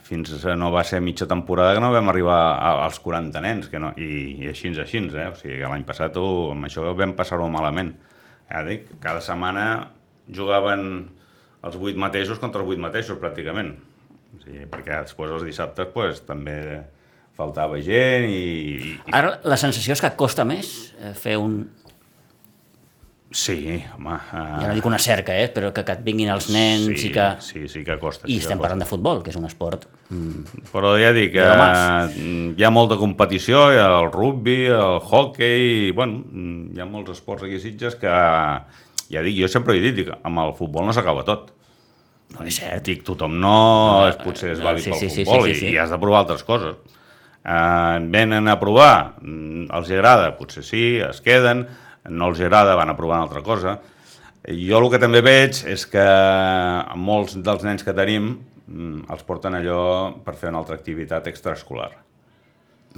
fins 0.06 0.30
no 0.54 0.68
va 0.70 0.84
ser 0.86 1.00
mitja 1.02 1.26
temporada 1.26 1.74
que 1.74 1.82
no 1.82 1.90
vam 1.90 2.12
arribar 2.12 2.38
als 2.84 3.00
40 3.02 3.42
nens, 3.42 3.66
que 3.72 3.80
no, 3.82 3.90
i, 3.98 4.44
i 4.44 4.50
així, 4.52 4.70
així, 4.78 5.02
eh? 5.10 5.26
O 5.32 5.34
sigui 5.40 5.58
que 5.58 5.70
l'any 5.70 5.82
passat 5.88 6.14
ho, 6.20 6.28
amb 6.52 6.68
això 6.68 6.86
vam 6.94 7.16
passar-ho 7.18 7.48
malament. 7.50 7.90
Ja 8.52 8.62
dic, 8.62 8.86
cada 9.02 9.24
setmana 9.24 9.66
jugaven 10.30 10.86
els 11.64 11.78
vuit 11.80 11.98
mateixos 11.98 12.38
contra 12.38 12.62
els 12.62 12.70
vuit 12.70 12.78
mateixos, 12.78 13.18
pràcticament. 13.18 13.74
O 14.36 14.42
sigui, 14.44 14.68
perquè 14.70 15.00
després 15.02 15.34
els 15.34 15.46
dissabtes 15.48 15.90
pues, 15.94 16.22
també 16.28 16.58
faltava 17.34 17.80
gent 17.82 18.28
i... 18.30 18.42
i 18.94 19.14
Ara 19.14 19.38
la 19.42 19.58
sensació 19.58 19.96
és 19.96 20.02
que 20.02 20.12
costa 20.18 20.46
més 20.46 20.70
eh, 21.00 21.14
fer 21.18 21.34
un... 21.40 21.64
sí, 23.34 23.82
home... 23.96 24.14
Ja 24.30 24.68
no 24.68 24.74
dic 24.76 24.86
una 24.86 25.00
cerca, 25.02 25.34
eh? 25.34 25.48
però 25.52 25.72
que, 25.74 25.82
que 25.84 25.96
et 25.98 26.04
vinguin 26.06 26.30
els 26.32 26.46
nens 26.54 26.86
sí, 27.00 27.08
i 27.08 27.12
que... 27.14 27.26
Sí, 27.42 27.64
sí 27.72 27.82
que 27.86 27.98
costa. 27.98 28.28
I 28.28 28.36
sí 28.36 28.44
estem 28.44 28.54
costa. 28.54 28.62
parlant 28.62 28.84
de 28.84 28.88
futbol, 28.88 29.22
que 29.24 29.34
és 29.34 29.38
un 29.40 29.48
esport... 29.48 29.88
Mm, 30.14 30.62
Però 30.70 30.94
ja 31.00 31.10
dic 31.16 31.32
que 31.34 31.44
mas. 31.58 32.14
hi 32.14 32.64
ha 32.64 32.70
molta 32.70 32.98
competició, 33.00 33.66
hi 33.72 33.80
ha 33.80 33.88
el 33.98 34.10
rugby, 34.12 34.58
el 34.70 35.00
hockey, 35.02 35.90
bueno, 35.96 36.22
hi 36.70 36.80
ha 36.80 36.86
molts 36.86 37.16
esports 37.16 37.46
aquí 37.46 37.58
a 37.58 37.62
Sitges 37.62 37.98
que, 37.98 38.14
ja 39.10 39.22
dic, 39.24 39.38
jo 39.40 39.50
sempre 39.50 39.76
he 39.76 39.82
dit, 39.82 39.96
dic, 40.02 40.12
amb 40.22 40.42
el 40.44 40.54
futbol 40.58 40.86
no 40.86 40.94
s'acaba 40.96 41.26
tot. 41.26 41.50
no 42.34 42.44
és 42.48 42.56
cert. 42.58 42.82
Dic, 42.86 43.04
tothom 43.06 43.36
no, 43.38 44.08
és, 44.08 44.16
potser 44.18 44.54
és 44.54 44.60
no, 44.60 44.68
vàlid 44.70 44.86
sí, 44.86 44.90
pel 44.90 45.00
sí, 45.00 45.08
sí, 45.10 45.24
futbol 45.24 45.48
sí, 45.48 45.54
sí, 45.54 45.60
sí. 45.60 45.70
i, 45.72 45.74
i 45.76 45.80
has 45.82 45.92
de 45.92 45.98
provar 46.02 46.24
altres 46.24 46.42
coses. 46.46 46.78
Uh, 47.44 48.00
venen 48.10 48.48
a 48.48 48.56
provar, 48.58 49.16
mm, 49.20 49.66
els 49.76 49.90
agrada, 49.92 50.30
potser 50.38 50.64
sí, 50.64 50.84
es 51.04 51.20
queden, 51.24 51.66
no 52.10 52.30
els 52.30 52.40
agrada, 52.40 52.76
van 52.76 52.92
a 52.92 52.96
provar 52.96 53.20
una 53.20 53.28
altra 53.28 53.42
cosa. 53.42 53.78
Jo 54.44 54.80
el 54.82 54.90
que 54.92 55.00
també 55.00 55.22
veig 55.24 55.62
és 55.72 55.86
que 55.88 56.04
molts 57.00 57.38
dels 57.40 57.62
nens 57.64 57.84
que 57.84 57.94
tenim 57.96 58.34
mm, 58.34 59.06
els 59.12 59.24
porten 59.24 59.56
allò 59.56 59.84
per 60.24 60.36
fer 60.36 60.50
una 60.52 60.60
altra 60.60 60.76
activitat 60.76 61.30
extraescolar. 61.30 61.92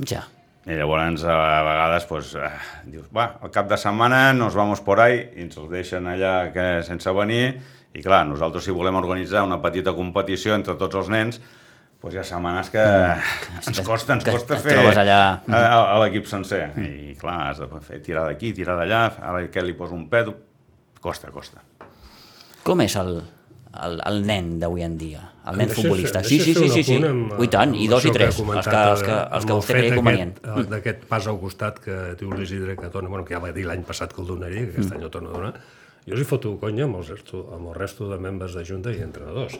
Ja. 0.02 0.24
I 0.66 0.74
llavors, 0.74 1.22
a 1.22 1.62
vegades, 1.62 2.04
pues, 2.10 2.32
eh, 2.34 2.50
dius, 2.90 3.06
va, 3.14 3.36
al 3.38 3.52
cap 3.54 3.68
de 3.70 3.78
setmana 3.78 4.32
nos 4.34 4.56
vamos 4.58 4.80
por 4.82 4.98
ahí 4.98 5.20
i 5.36 5.44
ens 5.44 5.54
els 5.62 5.70
deixen 5.70 6.08
allà 6.10 6.50
que, 6.50 6.66
sense 6.82 7.12
venir. 7.14 7.60
I 7.94 8.02
clar, 8.02 8.24
nosaltres 8.26 8.66
si 8.66 8.74
volem 8.74 8.98
organitzar 8.98 9.44
una 9.46 9.60
petita 9.62 9.94
competició 9.94 10.56
entre 10.58 10.74
tots 10.74 10.98
els 10.98 11.08
nens, 11.08 11.38
pues 12.00 12.14
hi 12.14 12.18
ha 12.20 12.24
setmanes 12.24 12.68
que 12.70 12.82
ens 12.82 13.80
costa, 13.86 14.14
ens 14.14 14.24
que 14.26 14.34
costa 14.36 14.56
et 14.58 14.62
fer 14.66 14.74
trobes 14.76 14.98
allà. 15.00 15.20
a, 15.48 15.60
a, 15.60 15.78
a 15.94 16.00
l'equip 16.04 16.26
sencer. 16.30 16.68
I 16.78 17.14
clar, 17.18 17.38
has 17.50 17.58
de 17.62 17.68
fer 17.86 18.00
tirar 18.04 18.26
d'aquí, 18.28 18.52
tirar 18.54 18.76
d'allà, 18.78 19.00
ara 19.30 19.46
que 19.50 19.62
li 19.64 19.72
poso 19.78 19.94
un 19.96 20.08
pet, 20.12 20.28
costa, 21.00 21.30
costa. 21.34 21.62
Com 22.66 22.80
és 22.82 22.94
el, 22.98 23.16
el, 23.86 24.00
el 24.10 24.20
nen 24.26 24.56
d'avui 24.60 24.82
en 24.86 24.96
dia? 24.98 25.22
El 25.46 25.60
nen 25.60 25.68
Deixa- 25.70 25.80
futbolista? 25.82 26.20
deixa 26.24 26.28
Sí, 26.28 26.40
sí, 26.42 26.54
sí, 26.54 26.68
sí, 26.74 26.82
sí. 26.82 26.96
amb- 27.06 27.36
Ui, 27.38 27.46
tant, 27.48 27.74
i 27.78 27.86
dos 27.88 28.04
i 28.04 28.10
que 28.10 28.16
tres, 28.18 28.38
ha 28.40 28.42
els 28.58 28.66
que, 28.66 28.76
els 28.90 29.02
que, 29.06 29.12
eh, 29.14 29.28
els 29.38 29.44
que 29.46 29.52
el 29.52 29.58
vostè 29.60 29.76
creia 29.76 29.94
convenient. 29.94 30.32
eh, 30.42 30.64
D'aquest 30.72 31.04
pas 31.06 31.26
al 31.30 31.38
costat 31.40 31.78
que 31.84 31.98
diu 32.18 32.32
l'Isidre 32.34 32.74
que 32.76 32.88
dona, 32.90 33.08
bueno, 33.08 33.24
que 33.24 33.34
ja 33.34 33.40
va 33.40 33.52
dir 33.54 33.64
l'any 33.66 33.84
passat 33.86 34.12
que 34.12 34.20
el 34.20 34.26
donaria, 34.26 34.64
que 34.66 34.74
aquest 34.80 34.92
any 34.96 35.02
el 35.06 35.10
torna 35.14 35.30
a 35.30 35.32
donar, 35.38 35.52
jo 36.06 36.12
els 36.14 36.20
hi 36.20 36.26
foto 36.26 36.56
conya 36.58 36.84
amb, 36.90 36.96
els 36.98 37.08
resto, 37.14 37.44
amb 37.54 37.68
el 37.70 37.74
resto 37.78 38.08
de 38.10 38.18
membres 38.18 38.54
de 38.58 38.64
Junta 38.66 38.90
i 38.92 38.98
entrenadors. 39.02 39.54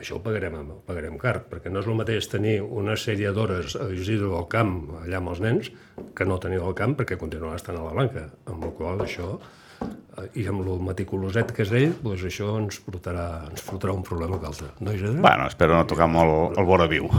Això 0.00 0.16
ho 0.16 0.22
pagarem, 0.24 0.54
ho 0.72 0.78
pagarem 0.88 1.18
car, 1.20 1.42
perquè 1.50 1.70
no 1.70 1.82
és 1.82 1.88
el 1.90 1.98
mateix 1.98 2.28
tenir 2.32 2.54
una 2.64 2.94
sèrie 2.96 3.32
d'hores 3.36 3.74
a 3.76 3.90
Isidro 3.92 4.38
al 4.38 4.46
camp, 4.52 4.78
allà 5.02 5.18
amb 5.20 5.32
els 5.34 5.42
nens, 5.44 5.68
que 6.16 6.24
no 6.24 6.38
tenir 6.40 6.62
al 6.62 6.76
camp 6.78 6.96
perquè 6.96 7.18
continuarà 7.20 7.58
estant 7.60 7.76
a 7.76 7.84
la 7.84 7.92
blanca. 7.92 8.24
Amb 8.48 8.64
la 8.64 8.70
qual 8.78 9.04
això, 9.04 9.34
eh, 9.82 10.28
i 10.40 10.46
amb 10.48 10.64
el 10.64 10.80
meticuloset 10.88 11.52
que 11.52 11.66
és 11.66 11.74
ell, 11.76 11.92
doncs 12.00 12.24
això 12.30 12.54
ens 12.62 12.80
portarà, 12.86 13.26
ens 13.50 13.66
fotrà 13.68 13.92
un 13.92 14.06
problema 14.06 14.40
que 14.40 14.48
altre. 14.48 14.70
No, 14.80 14.96
Isidre? 14.96 15.20
Bueno, 15.20 15.50
espero 15.52 15.76
no 15.76 15.84
tocar 15.84 16.08
molt 16.08 16.56
el 16.56 16.70
vora 16.72 16.88
viu. 16.88 17.12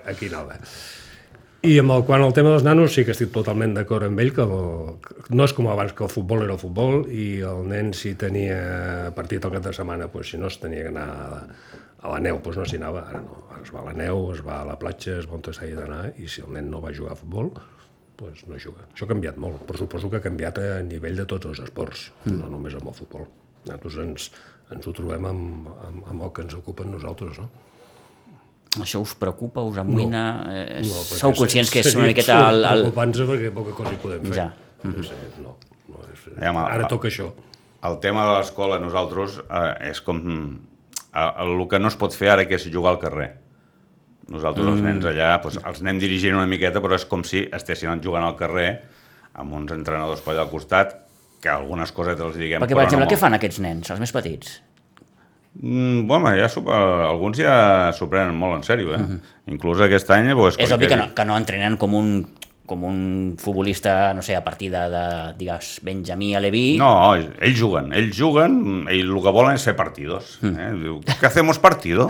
Aquí 0.00 0.26
anava. 0.32 0.58
I 1.60 1.74
amb 1.76 1.92
el 1.92 2.06
quant 2.08 2.22
al 2.24 2.32
tema 2.32 2.54
dels 2.54 2.64
nanos 2.64 2.94
sí 2.96 3.02
que 3.04 3.12
estic 3.12 3.34
totalment 3.34 3.74
d'acord 3.76 4.06
amb 4.06 4.20
ell 4.22 4.30
que, 4.32 4.46
el, 4.46 4.94
no 5.36 5.44
és 5.44 5.52
com 5.52 5.66
abans 5.68 5.92
que 5.92 6.06
el 6.06 6.12
futbol 6.12 6.46
era 6.46 6.54
el 6.56 6.62
futbol 6.62 7.02
i 7.12 7.42
el 7.44 7.66
nen 7.68 7.90
si 7.96 8.14
tenia 8.16 9.10
partit 9.16 9.44
al 9.44 9.52
cap 9.58 9.66
de 9.66 9.74
setmana 9.76 10.08
doncs 10.08 10.32
si 10.32 10.40
no 10.40 10.48
es 10.48 10.56
tenia 10.62 10.86
que 10.86 10.92
anar 10.94 11.04
a, 11.10 11.42
a 12.00 12.14
la 12.14 12.22
neu 12.24 12.40
doncs 12.40 12.62
no 12.62 12.64
s'hi 12.64 12.80
anava, 12.80 13.04
ara 13.12 13.20
no 13.26 13.60
es 13.60 13.74
va 13.76 13.82
a 13.82 13.90
la 13.90 13.92
neu, 13.98 14.22
es 14.32 14.40
va 14.46 14.62
a 14.62 14.70
la 14.70 14.78
platja 14.80 15.18
es 15.20 15.28
va 15.28 15.36
on 15.36 15.44
s'hagi 15.44 15.76
d'anar 15.76 16.00
i 16.16 16.32
si 16.32 16.40
el 16.40 16.48
nen 16.56 16.72
no 16.72 16.80
va 16.80 16.94
jugar 16.96 17.12
a 17.12 17.20
futbol 17.20 17.52
doncs 18.20 18.46
no 18.48 18.56
juga. 18.60 18.88
Això 18.94 19.04
ha 19.04 19.12
canviat 19.12 19.36
molt, 19.40 19.60
però 19.68 19.80
suposo 19.80 20.08
que 20.08 20.20
ha 20.20 20.24
canviat 20.24 20.60
a 20.64 20.68
nivell 20.84 21.20
de 21.20 21.28
tots 21.28 21.48
els 21.48 21.60
esports, 21.64 22.10
no 22.28 22.48
només 22.52 22.76
amb 22.76 22.88
el 22.92 22.96
futbol. 22.96 23.28
Nosaltres 23.66 24.00
ens, 24.04 24.30
ens 24.72 24.86
ho 24.88 24.96
trobem 24.96 25.28
amb, 25.28 25.68
amb, 25.88 26.06
amb 26.12 26.24
el 26.24 26.32
que 26.36 26.44
ens 26.44 26.56
ocupen 26.56 26.92
nosaltres, 26.92 27.40
no? 27.40 27.48
Això 28.78 29.00
us 29.02 29.16
preocupa, 29.18 29.64
us 29.66 29.80
amoïna? 29.82 30.22
eh, 30.46 30.80
No, 30.86 31.00
perquè 31.02 31.18
sou 31.18 31.34
conscients 31.34 31.72
que 31.74 31.82
és 31.82 31.94
una 31.98 32.06
miqueta 32.06 32.36
el... 32.52 32.62
el... 32.62 32.84
Preocupant-se 32.86 33.26
perquè 33.26 33.50
poca 33.56 33.74
cosa 33.74 33.94
hi 33.96 33.98
podem 34.02 34.28
fer. 34.30 34.36
Ja. 34.36 34.48
Sí, 34.84 35.18
no, 35.42 35.56
no 35.90 36.04
és, 36.06 36.22
Ja, 36.36 36.52
home, 36.52 36.62
ara 36.62 36.86
toca 36.90 37.10
això. 37.10 37.32
El 37.88 37.98
tema 38.04 38.26
de 38.28 38.36
l'escola, 38.38 38.78
nosaltres, 38.78 39.40
eh, 39.42 39.90
és 39.90 40.00
com... 40.06 40.22
Eh, 41.10 41.28
el 41.42 41.66
que 41.66 41.80
no 41.82 41.90
es 41.90 41.98
pot 41.98 42.14
fer 42.14 42.30
ara, 42.36 42.46
que 42.46 42.54
és 42.60 42.68
jugar 42.70 42.94
al 42.94 43.00
carrer. 43.02 43.32
Nosaltres, 44.30 44.68
els 44.70 44.82
nens 44.86 45.04
allà, 45.10 45.32
doncs, 45.42 45.58
els 45.66 45.80
anem 45.82 45.98
dirigint 45.98 46.36
una 46.38 46.46
miqueta, 46.46 46.78
però 46.78 46.94
és 46.94 47.04
com 47.10 47.24
si 47.26 47.48
estessin 47.50 47.98
jugant 48.04 48.22
al 48.22 48.36
carrer 48.38 48.68
amb 49.40 49.56
uns 49.58 49.72
entrenadors 49.74 50.22
per 50.22 50.36
allà 50.36 50.44
al 50.46 50.52
costat, 50.52 50.94
que 51.42 51.50
algunes 51.50 51.90
cosetes 51.96 52.22
els 52.28 52.36
diguem... 52.38 52.62
Perquè, 52.62 52.76
però 52.76 52.84
per 52.84 52.86
exemple, 52.86 53.08
no 53.08 53.10
què 53.10 53.18
fan 53.18 53.34
aquests 53.34 53.58
nens, 53.64 53.90
els 53.90 54.02
més 54.02 54.12
petits? 54.14 54.60
Mm, 55.54 56.06
bueno, 56.06 56.30
ja 56.38 56.46
alguns 57.10 57.36
ja 57.42 57.90
s'ho 57.92 58.06
prenen 58.08 58.36
molt 58.38 58.54
en 58.60 58.62
sèrio, 58.62 58.94
eh? 58.94 59.18
Inclús 59.50 59.80
aquest 59.82 60.08
any... 60.14 60.30
Pues, 60.38 60.54
És 60.58 60.70
com 60.70 60.76
obvi 60.78 60.86
que- 60.86 60.94
que 60.94 61.00
no, 61.00 61.08
que 61.14 61.24
no 61.26 61.36
entrenen 61.36 61.76
com 61.76 61.94
un, 61.98 62.12
com 62.70 62.84
un 62.86 63.34
futbolista, 63.38 64.14
no 64.14 64.22
sé, 64.22 64.36
a 64.38 64.44
partir 64.46 64.70
de, 64.70 64.84
de 64.92 65.04
digues, 65.40 65.80
Benjamí 65.82 66.36
Aleví. 66.38 66.76
No, 66.78 67.16
ells 67.18 67.58
juguen, 67.58 67.90
ells 67.98 68.14
juguen, 68.14 68.60
i 68.86 69.00
el 69.02 69.16
que 69.24 69.32
volen 69.34 69.58
és 69.58 69.66
fer 69.66 69.74
partidos. 69.78 70.36
Eh? 70.46 70.68
Diu, 70.78 71.00
què 71.08 71.26
hacemos 71.26 71.58
partido? 71.58 72.06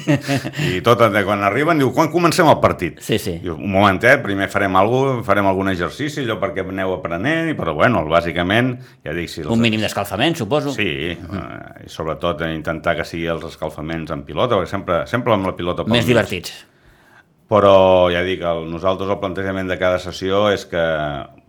I 0.74 0.82
tot, 0.82 1.04
quan 1.14 1.46
arriben, 1.46 1.78
diu, 1.78 1.92
quan 1.94 2.10
comencem 2.10 2.50
el 2.50 2.58
partit? 2.64 2.98
Sí, 3.06 3.20
sí. 3.22 3.36
Diu, 3.44 3.54
un 3.54 3.70
momentet, 3.70 4.18
primer 4.26 4.50
farem 4.50 4.74
alguna 4.82 5.22
farem 5.26 5.46
algun 5.52 5.70
exercici, 5.70 6.24
allò 6.24 6.40
perquè 6.42 6.66
aneu 6.66 6.96
aprenent, 6.98 7.54
però 7.58 7.76
bueno, 7.78 8.02
bàsicament, 8.10 8.74
ja 9.06 9.14
dic, 9.14 9.30
si 9.30 9.44
els, 9.44 9.52
Un 9.54 9.62
mínim 9.62 9.84
d'escalfament, 9.84 10.34
suposo. 10.42 10.74
Sí, 10.74 10.90
eh, 11.14 11.56
i 11.86 11.90
sobretot 11.90 12.42
eh, 12.42 12.52
intentar 12.58 12.98
que 12.98 13.06
sigui 13.06 13.30
els 13.30 13.46
escalfaments 13.52 14.10
en 14.14 14.26
pilota, 14.26 14.58
perquè 14.58 14.74
sempre, 14.74 15.02
sempre 15.10 15.38
amb 15.38 15.52
la 15.52 15.54
pilota 15.54 15.86
Més 15.86 16.10
divertits. 16.10 16.64
Però 17.54 18.10
ja 18.10 18.24
dic, 18.26 18.40
el, 18.42 18.64
nosaltres 18.66 19.10
el 19.12 19.20
plantejament 19.22 19.68
de 19.70 19.76
cada 19.78 20.00
sessió 20.02 20.48
és 20.50 20.64
que 20.66 20.80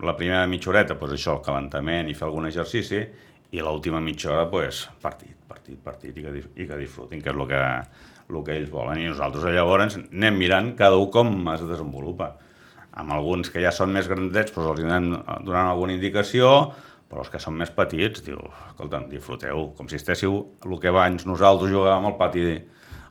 la 0.06 0.12
primera 0.14 0.44
mitja 0.46 0.70
horeta, 0.70 0.94
doncs 1.00 1.16
això, 1.16 1.32
el 1.34 1.42
calentament 1.42 2.06
i 2.06 2.14
fer 2.14 2.28
algun 2.28 2.46
exercici, 2.46 3.00
i 3.50 3.64
l'última 3.64 3.98
mitja 4.04 4.30
hora, 4.30 4.44
doncs, 4.52 4.84
partit, 5.02 5.34
partit, 5.50 5.80
partit, 5.82 6.14
i 6.14 6.22
que, 6.22 6.44
i 6.62 6.66
que 6.68 6.78
disfrutin, 6.78 7.24
que 7.24 7.32
és 7.32 7.40
el 7.40 7.50
que, 7.50 7.62
el 8.30 8.38
que 8.46 8.54
ells 8.54 8.70
volen. 8.70 9.02
I 9.02 9.08
nosaltres 9.10 9.48
llavors 9.56 9.98
anem 9.98 10.38
mirant 10.38 10.70
cada 10.78 11.00
un 11.02 11.10
com 11.10 11.34
es 11.56 11.66
desenvolupa. 11.66 12.36
Amb 13.02 13.16
alguns 13.18 13.50
que 13.50 13.64
ja 13.64 13.74
són 13.74 13.90
més 13.96 14.06
grandets, 14.06 14.54
doncs 14.54 14.76
els 14.76 14.86
anem 14.86 15.10
donant 15.42 15.72
alguna 15.72 15.96
indicació, 15.98 16.52
però 17.10 17.24
els 17.24 17.34
que 17.34 17.42
són 17.42 17.58
més 17.58 17.74
petits, 17.74 18.22
diu, 18.22 18.38
escolta'm, 18.70 19.10
disfruteu, 19.10 19.72
com 19.74 19.90
si 19.90 19.98
estéssiu 19.98 20.38
el 20.62 20.78
que 20.78 20.94
abans 20.94 21.26
nosaltres 21.26 21.74
jugàvem 21.74 22.06
al 22.12 22.18
pati 22.22 22.46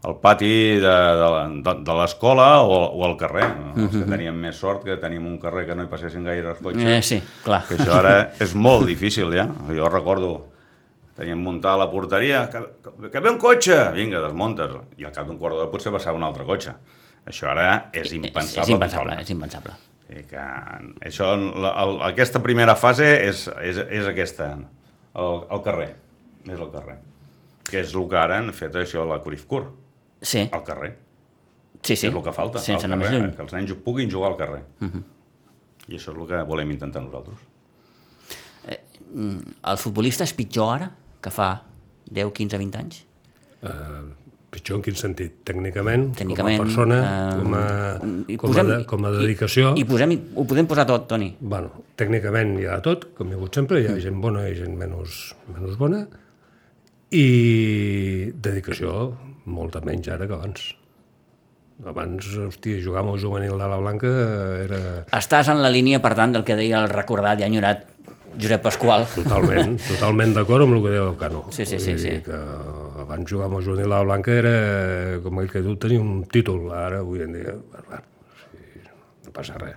al 0.06 0.20
pati 0.22 0.78
de, 0.78 0.96
de, 1.20 1.30
de, 1.66 1.74
de 1.88 1.94
l'escola 1.98 2.48
o, 2.62 2.76
o 2.94 3.06
al 3.08 3.16
carrer. 3.18 3.46
No? 3.58 3.72
Els 3.88 3.96
que 3.96 4.08
teníem 4.10 4.38
més 4.38 4.58
sort, 4.62 4.84
que 4.86 4.98
teníem 5.02 5.26
un 5.26 5.40
carrer 5.42 5.66
que 5.70 5.78
no 5.78 5.86
hi 5.86 5.90
passessin 5.90 6.28
gaire 6.28 6.52
els 6.54 6.60
cotxes. 6.62 6.90
Eh, 6.92 7.00
sí, 7.06 7.22
clar. 7.46 7.64
Que 7.66 7.80
això 7.80 7.96
ara 7.98 8.18
és 8.46 8.54
molt 8.54 8.86
difícil, 8.90 9.34
ja. 9.34 9.48
Jo 9.74 9.90
recordo, 9.90 10.34
teníem 11.18 11.42
muntada 11.42 11.82
la 11.86 11.88
porteria, 11.90 12.44
que, 12.52 12.62
que, 12.84 13.10
que 13.10 13.24
ve 13.24 13.32
un 13.32 13.40
cotxe, 13.42 13.80
vinga, 13.96 14.22
desmuntes. 14.28 14.76
I 15.02 15.08
al 15.10 15.16
cap 15.16 15.26
d'un 15.30 15.40
quart 15.42 15.58
d'hora 15.58 15.72
potser 15.72 15.94
passava 15.96 16.20
un 16.20 16.28
altre 16.28 16.46
cotxe. 16.46 16.76
Això 17.26 17.50
ara 17.50 17.70
és 17.96 18.14
impensable. 18.14 18.62
És 18.62 18.74
impensable, 18.76 19.16
és 19.24 19.32
impensable. 19.34 19.74
I 20.14 20.22
que 20.30 20.44
això, 21.08 21.32
la, 21.34 21.72
el, 21.82 21.96
aquesta 22.12 22.44
primera 22.44 22.76
fase 22.78 23.08
és, 23.26 23.48
és, 23.66 23.80
és 23.90 24.06
aquesta, 24.12 24.52
el, 25.18 25.42
el 25.50 25.64
carrer, 25.66 25.90
és 26.46 26.60
el 26.60 26.70
carrer. 26.70 27.00
Que 27.66 27.82
és 27.82 27.96
el 27.98 28.06
que 28.12 28.20
ara 28.22 28.38
han 28.38 28.54
fet 28.54 28.78
això 28.78 29.02
a 29.02 29.10
la 29.16 29.18
Curifcur, 29.26 29.64
Sí, 30.26 30.42
al 30.52 30.64
carrer. 30.66 30.92
sí, 31.86 31.94
sí. 31.96 32.08
És 32.08 32.14
el 32.14 32.24
que 32.26 32.34
falta, 32.34 32.60
Sense 32.60 32.88
al 32.88 32.96
carrer, 32.98 33.12
lluny. 33.20 33.32
que 33.38 33.44
els 33.46 33.54
nens 33.54 33.74
puguin 33.86 34.10
jugar 34.10 34.32
al 34.34 34.38
carrer. 34.40 34.64
I 35.88 36.00
això 36.00 36.10
és 36.16 36.18
el 36.18 36.26
que 36.32 36.40
volem 36.50 36.72
intentar 36.74 37.04
nosaltres. 37.06 37.38
El 39.16 39.78
futbolista 39.78 40.26
és 40.26 40.34
pitjor 40.36 40.72
ara 40.76 40.88
que 41.22 41.32
fa 41.34 41.50
10, 42.12 42.32
15, 42.34 42.58
20 42.58 42.80
anys? 42.82 43.04
Pitjor 44.56 44.78
en 44.80 44.84
quin 44.86 44.96
sentit? 44.98 45.34
Tècnicament, 45.46 46.08
Tècnicament, 46.16 46.58
com 46.58 46.64
a 46.64 46.66
persona, 46.66 46.98
eh, 47.04 47.40
com, 47.42 47.54
a, 47.60 47.64
i 48.32 48.38
com, 48.40 48.50
posem- 48.52 48.70
a, 48.72 48.76
de, 48.80 48.86
com 48.88 49.06
a 49.06 49.12
dedicació... 49.18 49.74
I, 49.76 49.82
i 49.84 49.88
posem, 49.90 50.14
ho 50.36 50.46
podem 50.48 50.68
posar 50.70 50.86
tot, 50.90 51.08
Toni. 51.12 51.28
Bueno, 51.42 51.84
tècnicament 52.00 52.54
hi 52.62 52.66
ha 52.70 52.78
de 52.80 52.86
tot, 52.88 53.10
com 53.18 53.28
hi 53.30 53.36
ha 53.36 53.40
hagut 53.42 53.60
sempre, 53.60 53.82
hi 53.84 53.90
ha 53.92 53.98
gent 54.00 54.22
bona 54.24 54.46
i 54.48 54.56
gent 54.58 54.78
menys, 54.80 55.18
menys 55.52 55.76
bona, 55.82 56.06
i 57.12 57.26
dedicació 58.48 58.94
molta 59.46 59.82
menys 59.86 60.10
ara 60.12 60.28
que 60.28 60.36
abans. 60.36 60.74
Abans, 61.86 62.28
hòstia, 62.40 62.80
jugar 62.80 63.02
amb 63.04 63.16
el 63.16 63.20
juvenil 63.20 63.58
de 63.60 63.68
la 63.68 63.78
Blanca 63.82 64.08
era 64.64 64.78
Estàs 65.18 65.50
en 65.52 65.60
la 65.60 65.72
línia, 65.74 66.00
per 66.04 66.14
tant, 66.16 66.32
del 66.32 66.46
que 66.48 66.56
deia 66.56 66.80
el 66.86 66.88
recordat 66.92 67.42
i 67.42 67.48
enyorat 67.48 67.84
Josep 68.40 68.64
Pasqual. 68.64 69.04
totalment, 69.12 69.76
totalment 69.92 70.36
d'acord 70.36 70.64
amb 70.66 70.78
el 70.78 70.84
que 70.86 70.94
deia 70.94 71.04
el 71.10 71.18
Cano. 71.20 71.44
Sí, 71.56 71.66
sí, 71.68 71.80
sí, 71.84 71.98
sí. 72.00 72.14
Que 72.24 72.40
abans 73.04 73.28
jugar 73.32 73.50
amb 73.50 73.60
el 73.60 73.66
juvenil 73.68 73.90
de 73.90 73.92
la 73.92 74.04
Blanca 74.08 74.32
era, 74.36 74.56
com 75.24 75.42
ell 75.44 75.52
que 75.52 75.64
diu, 75.64 75.76
tenir 75.80 76.00
un 76.04 76.24
títol. 76.32 76.70
Ara, 76.72 77.02
avui 77.04 77.24
en 77.28 77.36
dia, 77.36 77.56
bueno, 77.76 78.04
sí, 78.44 78.86
no 79.28 79.36
passa 79.36 79.60
res. 79.60 79.76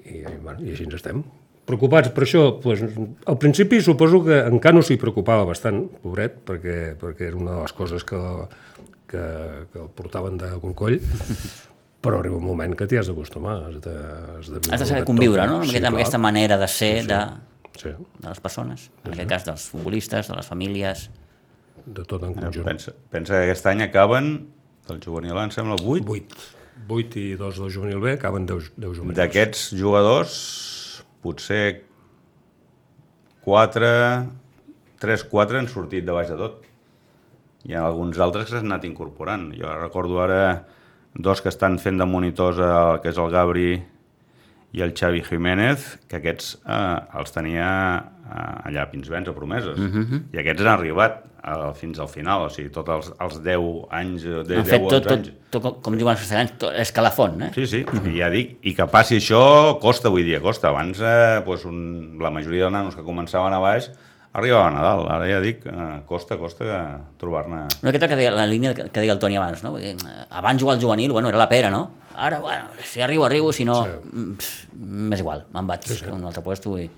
I, 0.00 0.24
bueno, 0.42 0.58
i 0.66 0.74
així 0.74 0.88
ens 0.88 0.98
estem. 0.98 1.22
Preocupats 1.70 2.10
per 2.14 2.24
això, 2.26 2.42
doncs, 2.62 2.98
al 3.30 3.38
principi 3.42 3.78
suposo 3.84 4.22
que 4.26 4.40
en 4.50 4.58
Cano 4.62 4.82
s'hi 4.82 4.96
preocupava 5.00 5.44
bastant, 5.48 5.84
pobret, 6.02 6.40
perquè, 6.48 6.76
perquè 7.00 7.28
era 7.30 7.38
una 7.38 7.56
de 7.58 7.64
les 7.66 7.74
coses 7.78 8.04
que, 8.08 8.20
que, 9.10 9.22
que 9.72 9.82
el 9.84 9.90
portaven 9.94 10.38
de 10.40 10.50
concoll, 10.62 10.98
però 12.04 12.18
arriba 12.22 12.38
un 12.40 12.46
moment 12.48 12.74
que 12.78 12.88
t'hi 12.90 12.98
has 13.00 13.10
d'acostumar, 13.10 13.58
has 13.68 13.78
de, 13.84 13.94
has 14.38 14.50
de, 14.50 14.60
Has 14.72 14.80
de 14.82 14.88
saber 14.88 15.04
conviure, 15.08 15.42
tot. 15.44 15.50
no? 15.52 15.56
Amb, 15.62 15.68
Sí, 15.68 15.76
aquesta, 15.76 15.88
amb 15.92 16.00
aquesta 16.00 16.20
manera 16.26 16.56
de 16.60 16.68
ser 16.72 16.92
de, 17.06 17.20
Sí, 17.80 17.90
de 17.94 18.28
les 18.28 18.40
persones, 18.44 18.88
en 19.06 19.12
aquest 19.14 19.28
cas 19.30 19.44
dels 19.46 19.66
futbolistes, 19.72 20.26
de 20.28 20.34
les 20.40 20.48
famílies. 20.48 21.06
de 21.86 22.02
tot 22.04 22.22
en 22.26 22.34
conjunt. 22.36 22.64
Pensa, 22.66 22.92
pensa 23.10 23.38
que 23.38 23.46
aquest 23.52 23.66
any 23.70 23.80
acaben, 23.86 24.32
del 24.88 24.98
juvenil 25.04 25.38
em 25.40 25.52
sembla, 25.54 25.78
8. 25.80 26.04
8. 26.08 26.48
8 26.88 27.20
i 27.20 27.36
2 27.40 27.58
del 27.62 27.70
juvenil 27.72 28.00
B 28.02 28.12
acaben 28.16 28.44
10, 28.48 28.72
10 28.76 28.96
juvenils. 28.98 29.16
D'aquests 29.16 29.62
jugadors, 29.78 30.34
potser 31.24 31.82
4, 33.44 33.92
3, 35.00 35.24
4 35.32 35.60
han 35.60 35.68
sortit 35.68 36.04
de 36.06 36.16
baix 36.16 36.28
de 36.32 36.36
tot. 36.40 36.66
Hi 37.68 37.76
ha 37.76 37.86
alguns 37.86 38.20
altres 38.20 38.48
que 38.48 38.56
s'han 38.56 38.68
anat 38.70 38.86
incorporant. 38.88 39.50
Jo 39.56 39.72
recordo 39.78 40.20
ara 40.24 40.42
dos 41.14 41.40
que 41.42 41.50
estan 41.50 41.78
fent 41.82 41.98
de 42.00 42.06
monitors, 42.06 42.60
el, 42.60 43.00
que 43.02 43.10
és 43.12 43.18
el 43.18 43.32
Gabri 43.32 43.70
i 44.72 44.84
el 44.84 44.94
Xavi 44.94 45.22
Jiménez, 45.26 45.98
que 46.08 46.20
aquests 46.20 46.54
eh, 46.62 47.18
els 47.18 47.34
tenia 47.34 47.66
eh, 47.98 48.68
allà 48.70 48.86
Pinsbens, 48.90 49.28
a 49.28 49.34
Promeses, 49.34 49.78
uh 49.78 49.90
-huh. 49.90 50.22
i 50.32 50.38
aquests 50.38 50.62
han 50.62 50.72
arribat 50.78 51.24
eh, 51.44 51.72
fins 51.74 51.98
al 51.98 52.08
final, 52.08 52.46
o 52.46 52.48
sigui, 52.48 52.70
tots 52.70 52.88
els, 52.88 53.12
els 53.20 53.40
10 53.42 53.86
anys, 53.90 54.24
eh, 54.24 54.42
de 54.44 54.56
Han 54.58 54.64
10 54.64 54.70
fet 54.70 54.82
o 54.82 54.88
tot, 54.88 54.94
11 54.94 55.08
tot, 55.08 55.12
anys... 55.18 55.32
tot, 55.50 55.82
com- 55.82 55.96
diuen 55.96 56.12
els 56.12 56.20
castellans, 56.20 56.52
tot 56.58 56.72
eh? 57.42 57.50
Sí, 57.54 57.66
sí, 57.66 57.84
i 58.04 58.18
ja 58.18 58.30
dic, 58.30 58.58
i 58.62 58.74
que 58.74 58.86
passi 58.86 59.16
això 59.16 59.78
costa 59.80 60.08
avui 60.08 60.22
dia, 60.22 60.40
costa. 60.40 60.68
Abans 60.68 61.00
eh, 61.00 61.42
doncs 61.44 61.64
un, 61.64 62.18
la 62.20 62.30
majoria 62.30 62.64
de 62.64 62.70
nanos 62.70 62.94
que 62.94 63.02
començaven 63.02 63.52
a 63.52 63.58
baix 63.58 63.90
arribaven 64.32 64.76
a 64.76 64.78
Nadal, 64.78 65.08
ara 65.10 65.26
ja 65.26 65.40
dic, 65.42 65.64
eh, 65.66 66.00
costa, 66.06 66.36
costa 66.38 67.00
trobar-ne... 67.18 67.66
Una 67.82 67.90
miqueta 67.90 68.06
que 68.08 68.16
deia, 68.16 68.30
la 68.30 68.46
línia 68.46 68.74
que, 68.74 68.86
deia 69.00 69.12
el 69.12 69.18
Toni 69.18 69.36
abans, 69.36 69.64
no? 69.64 69.76
Abans 70.30 70.62
jugar 70.62 70.76
al 70.76 70.82
juvenil, 70.82 71.10
bueno, 71.10 71.28
era 71.28 71.38
la 71.38 71.48
pera, 71.48 71.70
no? 71.70 71.88
Ara, 72.14 72.40
bueno, 72.40 72.64
si 72.84 73.00
arribo, 73.00 73.24
arribo, 73.24 73.52
si 73.52 73.64
no, 73.64 73.84
Sí. 73.84 73.90
mm, 74.12 74.36
m'és 75.08 75.20
igual, 75.20 75.46
me'n 75.52 75.66
vaig 75.66 75.84
sí, 75.86 75.94
sí. 75.94 76.04
a 76.06 76.14
un 76.14 76.24
altre 76.24 76.42
puesto 76.42 76.76
i... 76.78 76.90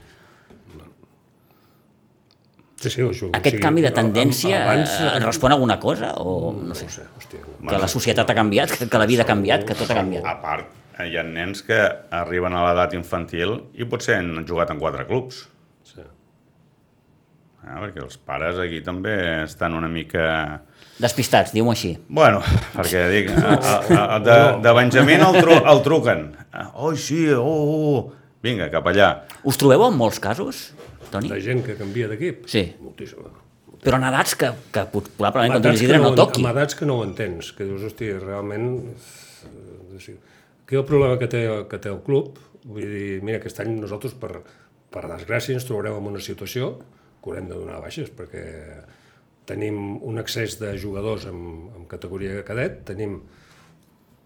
Sí, 2.82 2.90
sí, 2.90 3.02
això, 3.06 3.28
Aquest 3.38 3.60
canvi 3.62 3.84
de 3.84 3.92
tendència 3.94 4.58
abans, 4.64 4.90
eh, 4.98 5.18
respon 5.22 5.52
a 5.52 5.54
alguna 5.54 5.78
cosa 5.78 6.14
o 6.18 6.50
no 6.52 6.74
sé, 6.74 6.88
no 6.88 6.94
sé, 6.96 7.04
hòstia, 7.20 7.42
que 7.68 7.78
la 7.78 7.86
societat 7.86 8.30
ha 8.32 8.34
canviat, 8.34 8.72
que, 8.74 8.88
que 8.90 8.98
la 8.98 9.06
vida 9.06 9.22
ha 9.22 9.28
canviat, 9.28 9.62
que 9.68 9.76
tot 9.78 9.92
ha 9.92 9.98
canviat. 10.00 10.26
A 10.26 10.34
part, 10.42 10.72
eh, 10.98 11.06
hi 11.06 11.16
ha 11.20 11.22
nens 11.22 11.62
que 11.62 11.78
arriben 12.10 12.56
a 12.58 12.64
l'edat 12.66 12.96
infantil 12.98 13.54
i 13.78 13.86
potser 13.86 14.16
han 14.18 14.42
jugat 14.48 14.74
en 14.74 14.82
quatre 14.82 15.06
clubs. 15.06 15.44
sí. 15.86 16.02
Eh, 17.62 17.76
perquè 17.78 18.02
els 18.02 18.18
pares 18.18 18.58
aquí 18.58 18.80
també 18.82 19.14
estan 19.44 19.74
una 19.78 19.88
mica... 19.88 20.62
Despistats, 21.00 21.54
diu-m'ho 21.56 21.72
així. 21.72 21.94
Bueno, 22.12 22.42
perquè 22.74 23.06
dic, 23.10 23.30
a, 23.32 23.54
a, 23.56 24.02
a, 24.02 24.18
de, 24.22 24.38
de 24.62 24.74
Benjamín 24.76 25.24
el, 25.24 25.38
tru, 25.40 25.56
el 25.56 25.82
truquen. 25.82 26.26
Oh, 26.74 26.92
sí, 26.94 27.24
oh, 27.32 27.42
oh, 27.42 28.02
vinga, 28.44 28.68
cap 28.70 28.86
allà. 28.92 29.12
Us 29.48 29.56
trobeu 29.60 29.86
en 29.88 29.96
molts 29.98 30.20
casos, 30.22 30.72
Toni? 31.10 31.32
De 31.32 31.40
gent 31.44 31.64
que 31.66 31.78
canvia 31.80 32.10
d'equip? 32.12 32.44
Sí. 32.50 32.66
Moltíssima. 32.82 33.32
Però 33.82 33.98
en 33.98 34.04
edats 34.12 34.36
que, 34.38 34.52
que 34.70 34.84
probablement 34.92 35.58
edats 35.58 35.74
l'Isidre 35.74 35.98
que 35.98 36.04
no 36.04 36.14
toqui. 36.14 36.44
Amb 36.44 36.52
edats 36.52 36.76
que 36.78 36.86
no 36.86 37.00
ho 37.00 37.06
entens, 37.08 37.50
que 37.56 37.66
dius, 37.66 37.82
hosti, 37.88 38.12
realment... 38.20 38.76
eh. 39.48 40.18
Aquí 40.62 40.76
el 40.78 40.84
problema 40.88 41.18
que 41.18 41.26
té, 41.28 41.40
que 41.68 41.78
té 41.82 41.90
el 41.90 41.98
club, 42.06 42.38
vull 42.64 42.86
dir, 42.86 43.18
mira, 43.26 43.40
aquest 43.40 43.58
any 43.60 43.74
nosaltres, 43.74 44.14
per, 44.16 44.38
per 44.92 45.02
desgràcia, 45.10 45.56
ens 45.58 45.66
trobarem 45.68 45.98
en 45.98 46.06
una 46.14 46.22
situació 46.22 46.76
que 47.20 47.28
haurem 47.28 47.50
de 47.50 47.58
donar 47.58 47.80
baixes, 47.82 48.08
perquè 48.14 48.44
tenim 49.48 49.98
un 50.06 50.18
excés 50.22 50.58
de 50.60 50.74
jugadors 50.78 51.26
en, 51.26 51.38
en 51.76 51.86
categoria 51.90 52.44
cadet, 52.46 52.82
tenim 52.88 53.20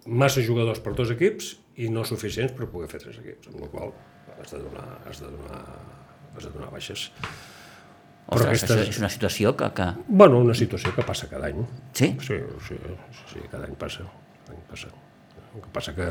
massa 0.06 0.42
jugadors 0.44 0.78
per 0.84 0.92
dos 0.94 1.10
equips 1.14 1.54
i 1.82 1.88
no 1.92 2.04
suficients 2.06 2.52
per 2.56 2.68
poder 2.70 2.88
fer 2.92 3.00
tres 3.02 3.18
equips, 3.22 3.48
amb 3.50 3.64
la 3.64 3.70
qual 3.72 3.92
has 4.36 4.52
de 4.52 4.60
donar, 4.62 4.86
has 5.08 5.20
de 5.22 5.30
donar, 5.32 5.60
has 6.36 6.44
de 6.44 6.52
donar 6.52 6.70
baixes. 6.74 7.08
Però 8.26 8.42
Ostres, 8.42 8.62
aquesta- 8.62 8.76
això 8.82 8.90
és 8.90 8.98
una 8.98 9.10
situació 9.12 9.52
que... 9.56 9.68
que... 9.74 9.84
Bueno, 10.08 10.40
una 10.42 10.54
situació 10.58 10.90
que 10.94 11.04
passa 11.06 11.28
cada 11.30 11.46
any. 11.46 11.60
Sí? 11.94 12.08
Sí, 12.26 12.38
sí, 12.68 12.78
sí, 13.32 13.42
cada 13.50 13.68
any 13.68 13.76
passa. 13.78 14.06
Cada 14.46 14.56
any 14.56 14.64
passa. 14.70 14.90
El 15.54 15.62
que 15.62 15.70
passa 15.72 15.94
que, 15.94 16.08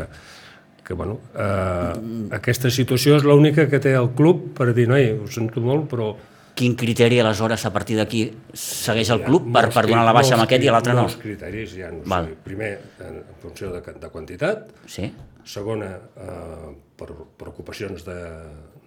que 0.85 0.93
bueno, 0.95 1.19
eh, 1.35 2.29
aquesta 2.37 2.71
situació 2.71 3.17
és 3.19 3.27
l'única 3.27 3.67
que 3.69 3.81
té 3.83 3.93
el 3.99 4.13
club 4.15 4.47
per 4.57 4.71
dir, 4.73 4.87
noi, 4.91 5.11
ho 5.19 5.27
sento 5.27 5.61
molt, 5.61 5.89
però... 5.91 6.13
Quin 6.55 6.75
criteri 6.79 7.19
aleshores 7.19 7.65
a 7.67 7.71
partir 7.75 7.97
d'aquí 7.99 8.21
segueix 8.55 9.09
el 9.11 9.23
club 9.25 9.49
per, 9.53 9.65
per 9.75 9.85
donar 9.89 10.05
la 10.07 10.13
baixa 10.15 10.35
amb 10.37 10.45
aquest 10.45 10.63
i 10.63 10.69
l'altre 10.71 10.93
no? 10.95 11.01
Molts 11.03 11.17
criteris 11.19 11.73
hi 11.75 11.81
ha. 11.83 11.89
O 11.91 12.01
Val. 12.07 12.29
sigui, 12.29 12.37
primer, 12.45 12.69
en 13.03 13.17
en 13.19 13.41
funció 13.41 13.71
de, 13.73 13.81
de 13.81 14.09
quantitat, 14.09 14.69
Sí? 14.87 15.11
segona, 15.45 15.91
eh, 16.17 16.69
per, 16.97 17.09
per 17.37 17.47
ocupacions 17.51 18.05
de, 18.07 18.15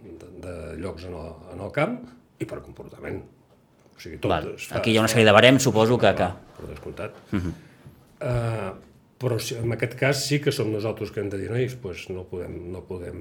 de, 0.03 0.31
de 0.43 0.55
llocs 0.81 1.05
en 1.05 1.15
el, 1.15 1.29
en 1.53 1.61
el 1.61 1.71
camp 1.77 1.99
i 2.41 2.49
per 2.49 2.63
comportament. 2.65 3.21
O 3.95 4.01
sigui, 4.01 4.19
tot 4.19 4.31
Val. 4.33 4.53
fa, 4.59 4.79
Aquí 4.81 4.91
hi 4.93 4.97
ha 4.99 5.05
una 5.05 5.13
sèrie 5.13 5.27
de 5.29 5.33
barems, 5.37 5.63
suposo 5.63 5.99
que... 5.99 6.15
que... 6.19 6.29
per 6.57 6.69
descomptat. 6.73 7.15
Uh 7.33 7.39
-huh. 7.39 7.53
uh, 8.23 8.73
però 9.19 9.39
si, 9.39 9.55
en 9.59 9.73
aquest 9.75 9.95
cas 9.99 10.25
sí 10.27 10.41
que 10.41 10.53
som 10.53 10.73
nosaltres 10.73 11.11
que 11.11 11.21
hem 11.21 11.29
de 11.29 11.39
dir, 11.39 11.51
nois, 11.51 11.75
pues 11.75 12.09
no 12.09 12.25
podem, 12.25 12.73
no 12.73 12.83
podem, 12.87 13.19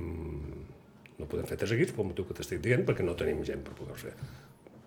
no 1.18 1.26
podem 1.26 1.46
fer 1.50 1.58
tres 1.58 1.72
equips 1.72 1.92
pel 1.92 2.06
motiu 2.06 2.26
que 2.26 2.34
t'estic 2.38 2.62
dient, 2.62 2.86
perquè 2.86 3.04
no 3.04 3.16
tenim 3.16 3.44
gent 3.44 3.64
per 3.66 3.74
poder 3.74 3.96
fer. 3.98 4.14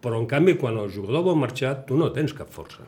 Però, 0.00 0.18
en 0.20 0.26
canvi, 0.28 0.56
quan 0.60 0.78
el 0.80 0.92
jugador 0.92 1.26
vol 1.26 1.40
marxar, 1.40 1.74
tu 1.88 1.98
no 2.00 2.08
tens 2.14 2.32
cap 2.36 2.52
força. 2.54 2.86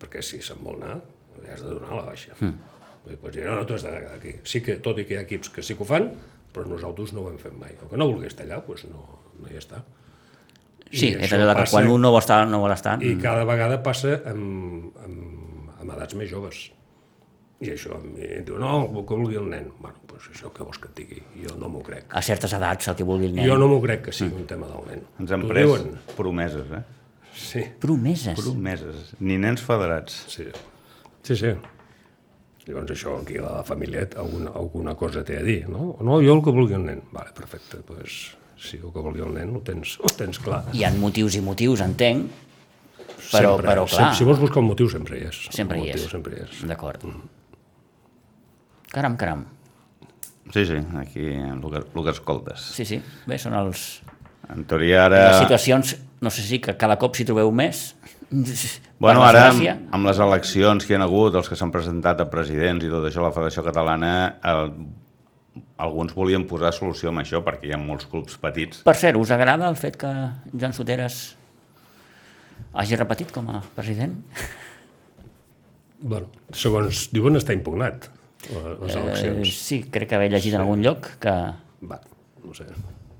Perquè 0.00 0.22
si 0.24 0.38
se'n 0.44 0.60
vol 0.62 0.78
anar, 0.78 1.00
li 1.40 1.50
has 1.50 1.64
de 1.64 1.72
donar 1.72 1.96
la 1.98 2.04
baixa. 2.10 2.36
Mm. 2.38 2.76
Vull 3.04 3.14
dir, 3.14 3.20
pues, 3.22 3.38
no, 3.40 3.56
no, 3.58 3.64
tu 3.66 3.74
has 3.74 3.86
de 3.86 3.94
quedar 3.96 4.18
aquí. 4.18 4.34
Sí 4.46 4.62
que, 4.64 4.76
tot 4.84 5.00
i 5.00 5.06
que 5.08 5.16
hi 5.16 5.20
ha 5.20 5.24
equips 5.26 5.50
que 5.54 5.64
sí 5.66 5.74
que 5.74 5.84
ho 5.84 5.88
fan, 5.88 6.10
però 6.54 6.66
nosaltres 6.68 7.14
no 7.16 7.24
ho 7.24 7.30
hem 7.32 7.38
fet 7.40 7.56
mai. 7.58 7.74
O 7.82 7.88
que 7.90 7.98
no 7.98 8.06
vulguis 8.10 8.34
estar 8.34 8.46
allà, 8.46 8.60
doncs 8.66 8.86
no, 8.90 9.02
no 9.40 9.50
hi 9.50 9.58
està. 9.58 9.82
Sí, 10.90 11.12
I 11.12 11.20
és 11.22 11.32
allò 11.34 11.54
que 11.54 11.68
quan 11.70 11.86
un 11.86 12.02
no 12.02 12.10
vol 12.10 12.22
estar, 12.22 12.42
no 12.50 12.58
vol 12.62 12.74
estar. 12.74 12.96
i 13.02 13.14
cada 13.22 13.44
vegada 13.46 13.78
passa 13.82 14.16
amb, 14.26 14.96
amb, 15.04 15.74
amb 15.78 15.92
edats 15.94 16.16
més 16.18 16.30
joves. 16.30 16.64
I 17.60 17.74
això, 17.74 17.98
a 17.98 18.00
mi 18.00 18.24
diu, 18.46 18.56
no, 18.60 18.86
el 18.88 19.02
que 19.04 19.16
vulgui 19.18 19.36
el 19.36 19.48
nen. 19.52 19.66
Bueno, 19.80 19.98
doncs 20.08 20.30
això 20.32 20.48
què 20.54 20.64
vols 20.64 20.78
que 20.80 20.88
et 20.88 20.96
digui? 21.02 21.18
Jo 21.44 21.58
no 21.60 21.68
m'ho 21.68 21.82
crec. 21.84 22.06
A 22.16 22.22
certes 22.24 22.54
edats, 22.56 22.88
el 22.88 22.96
que 22.96 23.04
vulgui 23.04 23.28
el 23.28 23.34
nen. 23.36 23.44
Jo 23.48 23.58
no 23.60 23.68
m'ho 23.68 23.80
crec 23.84 24.06
que 24.06 24.14
sigui 24.16 24.38
un 24.40 24.46
tema 24.48 24.70
del 24.70 24.86
nen. 24.88 25.02
Ens 25.20 25.34
han 25.36 25.44
pres 25.48 25.66
diuen. 25.68 25.90
promeses, 26.16 26.72
eh? 26.78 26.82
Sí, 27.36 27.62
Promeses. 27.80 28.40
Promeses. 28.40 29.12
Ni 29.20 29.36
nens 29.38 29.62
federats. 29.64 30.24
sí. 30.28 30.48
Sí, 31.22 31.36
sí. 31.36 31.52
Llavors 32.66 32.90
això 32.94 33.14
aquí 33.20 33.36
a 33.40 33.42
la 33.44 33.62
família 33.64 34.06
alguna, 34.20 34.52
alguna 34.56 34.94
cosa 34.96 35.22
té 35.26 35.36
a 35.38 35.42
dir, 35.44 35.66
no? 35.68 35.96
No, 36.00 36.18
jo 36.24 36.36
el 36.36 36.42
que 36.44 36.52
vulgui 36.54 36.76
el 36.76 36.84
nen. 36.86 37.02
Vale, 37.12 37.32
perfecte, 37.36 37.80
doncs 37.80 37.88
pues, 37.88 38.18
si 38.60 38.78
el 38.78 38.92
que 38.92 39.02
vulgui 39.04 39.20
el 39.24 39.34
nen 39.34 39.52
ho 39.56 39.60
tens, 39.64 39.98
ho 40.00 40.12
tens 40.16 40.38
clar. 40.40 40.62
Hi 40.76 40.84
ha 40.84 40.92
motius 40.96 41.36
i 41.36 41.42
motius, 41.44 41.80
entenc, 41.84 42.30
però, 43.30 43.56
sempre, 43.56 43.68
però 43.68 43.84
clar, 43.84 43.96
sempre, 43.96 44.16
si 44.20 44.28
vols 44.28 44.40
buscar 44.44 44.62
un 44.64 44.70
motiu, 44.72 44.88
sempre 44.92 45.18
hi 45.20 45.26
és. 45.28 45.42
sempre 45.52 45.76
hi 45.80 45.86
motiu 45.90 46.00
és. 46.04 46.08
Sempre 46.12 46.36
hi 46.36 46.42
és. 46.46 46.64
D'acord. 46.72 47.04
Caram, 48.90 49.16
caram. 49.16 49.44
Sí, 50.52 50.64
sí, 50.66 50.78
aquí 50.98 51.26
el 51.26 51.60
que, 51.60 51.82
el 51.82 52.04
que 52.04 52.10
escoltes. 52.10 52.60
Sí, 52.74 52.84
sí. 52.84 52.98
Bé, 53.30 53.38
són 53.38 53.54
els... 53.54 54.00
En 54.50 54.64
teoria 54.66 55.04
ara... 55.06 55.20
Les 55.28 55.44
situacions, 55.44 55.92
no 56.20 56.30
sé 56.34 56.42
si 56.42 56.58
que 56.62 56.74
cada 56.78 56.96
cop 56.98 57.14
s'hi 57.14 57.26
trobeu 57.28 57.52
més. 57.54 57.92
Bueno, 58.98 59.22
ara, 59.26 59.48
amb, 59.50 59.92
amb 59.94 60.06
les 60.06 60.18
eleccions 60.22 60.86
que 60.86 60.94
hi 60.94 60.98
ha 60.98 61.04
hagut, 61.06 61.36
els 61.38 61.50
que 61.50 61.58
s'han 61.58 61.70
presentat 61.74 62.22
a 62.22 62.26
presidents 62.30 62.86
i 62.86 62.90
tot 62.90 63.06
això, 63.06 63.22
la 63.22 63.30
Federació 63.34 63.62
Catalana, 63.66 64.12
el, 64.50 64.74
alguns 65.82 66.14
volien 66.14 66.46
posar 66.50 66.72
solució 66.74 67.10
amb 67.10 67.22
això, 67.22 67.40
perquè 67.46 67.70
hi 67.70 67.74
ha 67.74 67.80
molts 67.80 68.06
clubs 68.10 68.38
petits. 68.42 68.82
Per 68.86 68.96
cert, 68.98 69.18
us 69.18 69.30
agrada 69.34 69.70
el 69.70 69.78
fet 69.78 69.98
que 70.02 70.10
Joan 70.52 70.74
Soteres 70.76 71.20
hagi 72.74 72.98
repetit 72.98 73.30
com 73.34 73.50
a 73.50 73.62
president? 73.74 74.18
Bueno, 76.00 76.30
segons 76.56 77.08
diuen, 77.14 77.38
està 77.38 77.54
impugnat, 77.56 78.06
les 78.48 78.94
Eh, 78.96 79.00
eleccions. 79.00 79.54
sí, 79.66 79.82
crec 79.90 80.08
que 80.08 80.14
haver 80.16 80.30
llegit 80.32 80.54
en 80.54 80.60
algun 80.64 80.82
lloc 80.82 81.06
que... 81.20 81.34
Va, 81.90 82.00
no 82.44 82.54
sé, 82.54 82.64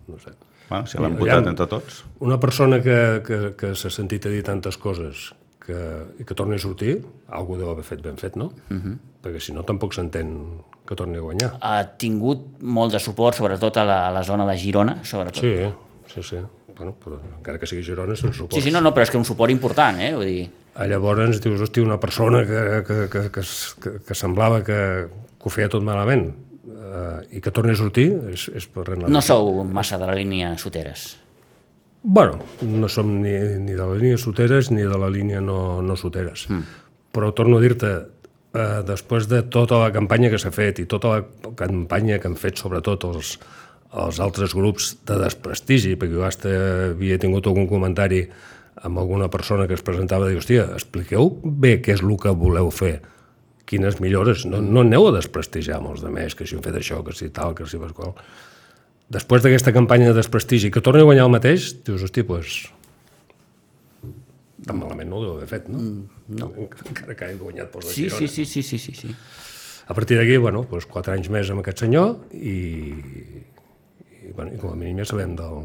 no 0.09 0.18
sé. 0.18 0.30
Bueno, 0.70 0.87
si 0.87 0.98
l'han 0.98 1.16
votat 1.18 1.46
entre 1.50 1.66
tots. 1.66 2.04
Una 2.20 2.38
persona 2.40 2.80
que, 2.80 3.22
que, 3.26 3.38
que 3.59 3.74
s'ha 3.74 3.90
sentit 3.90 4.26
a 4.26 4.30
dir 4.30 4.42
tantes 4.46 4.76
coses 4.78 5.33
que, 5.61 5.76
i 6.20 6.24
que 6.24 6.35
torni 6.38 6.54
a 6.56 6.62
sortir, 6.62 7.00
algú 7.28 7.56
deu 7.59 7.70
haver 7.72 7.85
fet 7.85 8.00
ben 8.02 8.16
fet, 8.16 8.37
no? 8.37 8.52
Uh 8.70 8.76
-huh. 8.76 8.96
Perquè 9.22 9.40
si 9.40 9.52
no, 9.52 9.62
tampoc 9.64 9.92
s'entén 9.92 10.62
que 10.87 10.94
torni 10.96 11.16
a 11.18 11.20
guanyar. 11.20 11.59
ha 11.61 11.85
tingut 11.98 12.62
molt 12.62 12.92
de 12.92 12.98
suport, 13.00 13.37
sobretot 13.37 13.76
a 13.76 13.85
la, 13.85 14.09
a 14.09 14.11
la 14.11 14.22
zona 14.24 14.46
de 14.46 14.56
Girona, 14.59 15.04
sobretot. 15.04 15.40
Sí, 15.42 15.54
sí, 16.14 16.22
sí. 16.22 16.37
Bueno, 16.76 16.94
però 17.04 17.18
encara 17.37 17.59
que 17.59 17.66
sigui 17.66 17.83
Girona, 17.83 18.16
se'n 18.16 18.33
suport. 18.33 18.54
sí, 18.54 18.62
sí 18.62 18.70
no, 18.70 18.80
no, 18.80 18.92
però 18.94 19.02
és 19.02 19.11
que 19.11 19.18
un 19.18 19.24
suport 19.24 19.50
important, 19.50 20.00
eh? 20.00 20.14
Vull 20.14 20.24
dir, 20.24 20.50
llavors 20.88 21.40
dius, 21.43 21.61
hosti, 21.61 21.83
una 21.85 21.99
persona 22.01 22.45
que, 22.49 22.61
que, 22.87 23.01
que, 23.12 23.25
que, 23.35 23.43
que, 23.83 23.97
que 24.07 24.14
semblava 24.16 24.62
que, 24.64 24.79
que 25.37 25.49
ho 25.49 25.53
feia 25.53 25.69
tot 25.73 25.85
malament 25.85 26.31
eh, 26.31 27.37
i 27.37 27.43
que 27.45 27.53
torni 27.53 27.75
a 27.75 27.81
sortir 27.81 28.12
és, 28.33 28.47
és 28.57 28.69
per 28.71 28.87
res 28.88 29.03
no 29.05 29.25
sou 29.25 29.64
massa 29.64 29.99
de 30.01 30.09
la 30.09 30.16
línia 30.16 30.55
Soteres. 30.59 31.11
Bueno, 32.03 32.38
no 32.62 32.88
som 32.88 33.11
ni, 33.21 33.35
ni 33.61 33.75
de 33.77 33.83
la 33.85 33.93
línia 33.93 34.16
soteres 34.16 34.71
ni 34.73 34.87
de 34.88 34.99
la 34.99 35.11
línia 35.12 35.43
no, 35.45 35.83
no 35.85 35.97
soteres. 36.01 36.47
Mm. 36.49 36.79
Però 37.12 37.29
torno 37.37 37.59
a 37.59 37.61
dir-te, 37.61 37.90
eh, 38.55 38.81
després 38.88 39.29
de 39.29 39.43
tota 39.53 39.83
la 39.83 39.90
campanya 39.93 40.31
que 40.33 40.40
s'ha 40.40 40.53
fet 40.55 40.81
i 40.81 40.87
tota 40.88 41.12
la 41.12 41.53
campanya 41.59 42.19
que 42.19 42.31
han 42.31 42.38
fet 42.40 42.57
sobretot 42.62 43.05
els, 43.11 43.35
els 43.93 44.21
altres 44.23 44.55
grups 44.57 44.95
de 45.05 45.19
desprestigi, 45.21 45.97
perquè 46.01 46.16
jo 46.16 46.25
hasta 46.25 46.55
havia 46.90 47.19
tingut 47.21 47.47
algun 47.51 47.69
comentari 47.69 48.25
amb 48.83 48.99
alguna 48.99 49.29
persona 49.33 49.66
que 49.69 49.77
es 49.77 49.85
presentava 49.85 50.29
i 50.29 50.35
dir, 50.35 50.40
hòstia, 50.40 50.69
expliqueu 50.77 51.35
bé 51.45 51.79
què 51.85 51.95
és 51.97 52.05
el 52.05 52.14
que 52.21 52.33
voleu 52.33 52.71
fer, 52.73 53.01
quines 53.69 54.01
millores, 54.03 54.47
no, 54.49 54.61
no 54.64 54.83
aneu 54.83 55.09
a 55.09 55.14
desprestigiar 55.14 55.79
amb 55.79 55.93
els 55.93 56.05
altres, 56.05 56.35
que 56.35 56.47
si 56.49 56.57
han 56.57 56.64
fet 56.64 56.81
això, 56.81 57.03
que 57.07 57.14
si 57.14 57.29
tal, 57.35 57.55
que 57.55 57.69
si 57.71 57.79
vas 57.81 57.93
qual 57.95 58.16
després 59.11 59.43
d'aquesta 59.45 59.75
campanya 59.75 60.11
de 60.11 60.16
desprestigi, 60.19 60.71
que 60.71 60.83
torni 60.83 61.03
a 61.03 61.09
guanyar 61.09 61.27
el 61.29 61.35
mateix, 61.35 61.73
dius, 61.87 62.07
hosti, 62.07 62.25
doncs... 62.27 62.61
Tan 64.61 64.77
malament 64.77 65.09
no 65.09 65.19
ho 65.19 65.23
deu 65.25 65.37
haver 65.38 65.49
fet, 65.49 65.69
no? 65.73 65.81
no. 66.37 66.51
Encara 66.90 67.14
que 67.16 67.29
hagi 67.31 67.38
guanyat 67.40 67.71
pels 67.73 67.88
de 67.88 67.95
Sí, 67.95 68.09
Girona. 68.09 68.19
sí, 68.19 68.29
sí, 68.29 68.45
sí, 68.45 68.62
sí, 68.62 68.79
sí, 68.79 68.97
sí. 68.97 69.14
A 69.90 69.95
partir 69.97 70.19
d'aquí, 70.21 70.37
bueno, 70.38 70.62
doncs 70.71 70.87
quatre 70.87 71.16
anys 71.16 71.31
més 71.33 71.49
amb 71.51 71.64
aquest 71.64 71.81
senyor 71.83 72.12
i, 72.37 72.59
i, 74.21 74.35
bueno, 74.37 74.53
i 74.55 74.59
com 74.61 74.71
a 74.71 74.77
mínim 74.79 75.01
ja 75.01 75.09
sabem 75.11 75.33
del, 75.38 75.64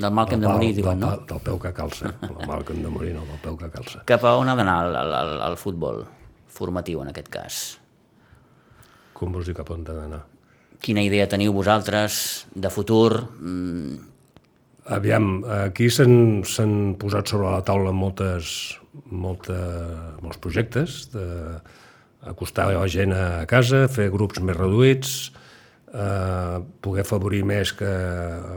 Del 0.00 0.14
mal 0.16 0.28
que 0.28 0.36
hem 0.36 0.40
de 0.40 0.48
del, 0.48 0.56
morir, 0.56 0.72
del, 0.72 0.82
diuen, 0.82 1.02
no? 1.02 1.12
del, 1.12 1.26
del 1.28 1.42
peu 1.44 1.60
que 1.60 1.74
calça. 1.76 2.14
El 2.24 2.38
mal 2.48 2.64
que 2.64 2.72
hem 2.72 2.82
de 2.86 2.92
morir, 2.92 3.12
no, 3.16 3.26
del 3.28 3.40
peu 3.44 3.58
que 3.60 3.68
calça. 3.72 4.02
Cap 4.08 4.24
a 4.24 4.34
on 4.40 4.48
ha 4.48 4.56
d'anar 4.56 4.76
el, 4.86 4.96
el, 5.02 5.16
el, 5.20 5.32
el 5.50 5.58
futbol 5.60 6.04
formatiu, 6.50 7.02
en 7.04 7.12
aquest 7.12 7.28
cas? 7.32 7.62
Com 9.16 9.36
vols 9.36 9.50
dir 9.50 9.56
cap 9.58 9.68
on 9.74 9.84
ha 9.84 9.98
d'anar? 9.98 10.22
Quina 10.80 11.04
idea 11.04 11.28
teniu 11.28 11.52
vosaltres 11.52 12.46
de 12.56 12.72
futur? 12.72 13.26
Mm, 13.36 13.98
Aviam, 14.90 15.44
aquí 15.68 15.86
s'han 15.92 16.42
s'han 16.48 16.96
posat 16.98 17.30
sobre 17.30 17.50
la 17.52 17.60
taula 17.62 17.92
moltes, 17.94 18.78
molta, 19.06 19.58
molts 20.18 20.40
projectes 20.42 21.04
de 21.12 21.26
acostar 22.26 22.70
la 22.72 22.88
gent 22.90 23.12
a 23.14 23.44
casa, 23.46 23.84
fer 23.92 24.08
grups 24.10 24.40
més 24.42 24.56
reduïts, 24.56 25.12
eh, 25.94 26.60
poder 26.80 27.02
afavorir 27.02 27.42
més 27.44 27.72
que 27.72 27.88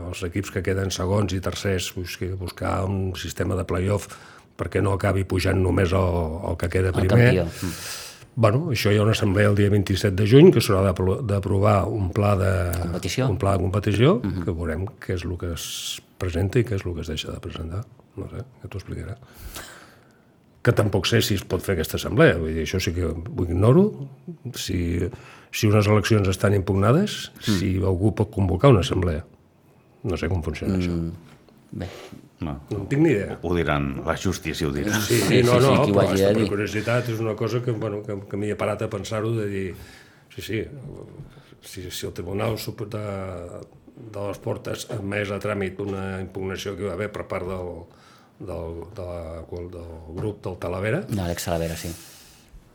els 0.08 0.22
equips 0.22 0.50
que 0.54 0.62
queden 0.62 0.90
segons 0.90 1.32
i 1.32 1.40
tercers, 1.40 1.92
buscar 2.38 2.84
un 2.84 3.14
sistema 3.16 3.54
de 3.56 3.64
play-off 3.64 4.08
perquè 4.56 4.80
no 4.82 4.92
acabi 4.94 5.24
pujant 5.24 5.58
només 5.62 5.92
el, 5.92 6.18
el 6.50 6.56
que 6.56 6.68
queda 6.68 6.88
el 6.88 6.94
primer. 6.94 7.34
campió. 7.34 7.44
Mm. 7.44 8.00
Bueno, 8.36 8.60
això 8.74 8.90
hi 8.90 8.96
ha 8.98 9.02
una 9.02 9.12
assemblea 9.14 9.48
el 9.48 9.54
dia 9.54 9.70
27 9.70 10.14
de 10.18 10.26
juny 10.26 10.48
que 10.50 10.58
s'haurà 10.62 10.82
d'apro- 10.88 11.20
d'aprovar 11.22 11.84
un 11.86 12.08
pla 12.10 12.32
de 12.36 12.50
Competició. 12.80 13.28
un 13.30 13.36
pla 13.38 13.52
de 13.52 13.58
competició 13.62 14.14
uh 14.16 14.22
-huh. 14.22 14.44
que 14.44 14.50
veurem 14.50 14.86
què 14.86 15.14
és 15.14 15.24
el 15.24 15.36
que 15.38 15.52
es 15.54 16.00
presenta 16.18 16.58
i 16.58 16.64
què 16.64 16.74
és 16.74 16.84
el 16.86 16.94
que 16.94 17.00
es 17.02 17.06
deixa 17.08 17.30
de 17.30 17.38
presentar. 17.38 17.84
No 18.16 18.28
sé, 18.30 18.36
ja 18.62 18.68
t'ho 18.68 18.78
explicarà. 18.78 19.16
Que 20.64 20.72
tampoc 20.72 21.04
sé 21.06 21.20
si 21.20 21.34
es 21.34 21.44
pot 21.44 21.60
fer 21.60 21.74
aquesta 21.74 21.96
assemblea, 21.98 22.38
vull 22.38 22.54
dir, 22.54 22.62
això 22.64 22.80
sí 22.80 22.92
que 22.94 23.04
ho 23.04 23.44
ignoro. 23.44 24.08
Si, 24.54 24.98
si 25.54 25.70
unes 25.70 25.86
eleccions 25.86 26.28
estan 26.32 26.56
impugnades, 26.58 27.30
mm. 27.38 27.56
si 27.60 27.70
algú 27.78 28.12
pot 28.18 28.32
convocar 28.34 28.72
una 28.74 28.82
assemblea. 28.82 29.22
No 30.04 30.18
sé 30.20 30.28
com 30.28 30.42
funciona 30.44 30.76
mm. 30.76 30.82
això. 30.82 31.00
Bé, 31.74 31.88
No. 32.44 32.54
No 32.70 32.80
en 32.82 32.88
tinc 32.90 33.02
ni 33.04 33.12
idea. 33.14 33.38
Ho 33.42 33.54
diran, 33.56 33.86
la 34.04 34.16
justícia 34.20 34.68
ho 34.68 34.72
dirà. 34.74 34.98
Sí, 35.00 35.20
Sí, 35.22 35.42
no, 35.46 35.54
sí, 35.54 35.60
sí, 35.60 35.66
no, 35.66 35.84
qui 35.84 35.92
ho 35.92 35.94
però 35.94 36.02
de 36.02 36.08
aquesta 36.10 36.32
per 36.32 36.40
dir. 36.40 36.48
curiositat 36.50 37.08
és 37.14 37.22
una 37.22 37.34
cosa 37.38 37.62
que, 37.62 37.72
bueno, 37.72 38.02
que, 38.04 38.18
que 38.30 38.40
m'hi 38.40 38.50
he 38.52 38.58
parat 38.58 38.84
a 38.84 38.90
pensar-ho 38.90 39.30
de 39.36 39.46
dir, 39.48 39.66
sí, 40.34 40.42
sí, 40.42 40.62
si, 41.62 41.90
si 41.90 42.06
el 42.06 42.12
Tribunal 42.12 42.56
de, 42.56 43.04
de 43.96 44.26
les 44.28 44.38
Portes 44.38 44.86
ha 44.90 44.98
admès 44.98 45.30
a 45.30 45.38
tràmit 45.40 45.80
una 45.80 46.20
impugnació 46.20 46.74
que 46.76 46.84
hi 46.84 46.90
va 46.90 46.96
haver 46.98 47.10
per 47.14 47.26
part 47.30 47.48
del, 47.48 47.70
del, 48.40 48.82
de 48.96 49.06
la, 49.08 49.44
del 49.48 49.94
grup 50.18 50.42
del 50.44 50.58
Talavera, 50.58 51.04
d'Àlex 51.08 51.48
Salavera, 51.48 51.76
sí. 51.78 51.92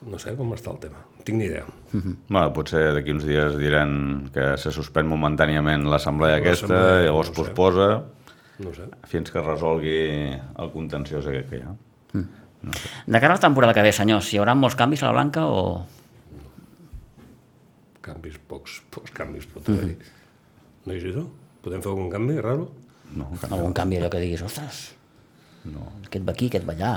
no 0.09 0.17
sé 0.17 0.33
com 0.39 0.55
està 0.55 0.71
el 0.73 0.79
tema, 0.87 1.03
no 1.17 1.18
tinc 1.29 1.37
ni 1.39 1.47
idea. 1.47 1.65
Bueno, 1.93 2.47
potser 2.53 2.89
d'aquí 2.97 3.13
uns 3.15 3.23
dies 3.25 3.55
diran 3.57 3.91
que 4.33 4.51
se 4.61 4.73
suspèn 4.75 5.07
momentàniament 5.09 5.85
l'assemblea 5.89 6.41
aquesta, 6.41 6.81
llavors 7.05 7.29
no 7.31 7.35
sé. 7.35 7.37
posposa 7.39 7.87
No 8.59 8.73
sé. 8.75 8.89
fins 9.07 9.31
que 9.31 9.41
resolgui 9.45 9.95
el 10.35 10.73
contenciós 10.73 11.29
aquest 11.31 11.47
que 11.53 11.61
hi 11.61 11.63
ha. 11.65 11.75
De 13.07 13.19
cara 13.23 13.31
a 13.31 13.37
la 13.37 13.41
temporada 13.41 13.73
que 13.73 13.81
ve, 13.85 13.93
senyors, 13.95 14.33
hi 14.33 14.41
haurà 14.41 14.51
molts 14.59 14.75
canvis 14.75 15.01
a 15.05 15.07
la 15.07 15.15
Blanca 15.15 15.45
o... 15.47 15.61
Canvis, 18.03 18.37
pocs, 18.49 18.79
pocs 18.91 19.11
canvis 19.15 19.45
pot 19.51 19.67
haver-hi. 19.69 19.95
No, 20.87 20.95
Isidro? 20.95 21.23
Podem 21.63 21.81
fer 21.83 21.91
algun 21.91 22.09
canvi, 22.11 22.37
raro? 22.43 22.69
No, 23.15 23.27
que- 23.39 23.49
algun 23.53 23.73
canvi 23.75 23.97
allò 23.99 24.09
que 24.13 24.21
diguis, 24.23 24.41
ostres, 24.45 24.79
no. 25.71 25.87
aquest 26.05 26.23
va 26.27 26.35
aquí, 26.35 26.47
aquest 26.51 26.65
va 26.67 26.75
allà, 26.77 26.91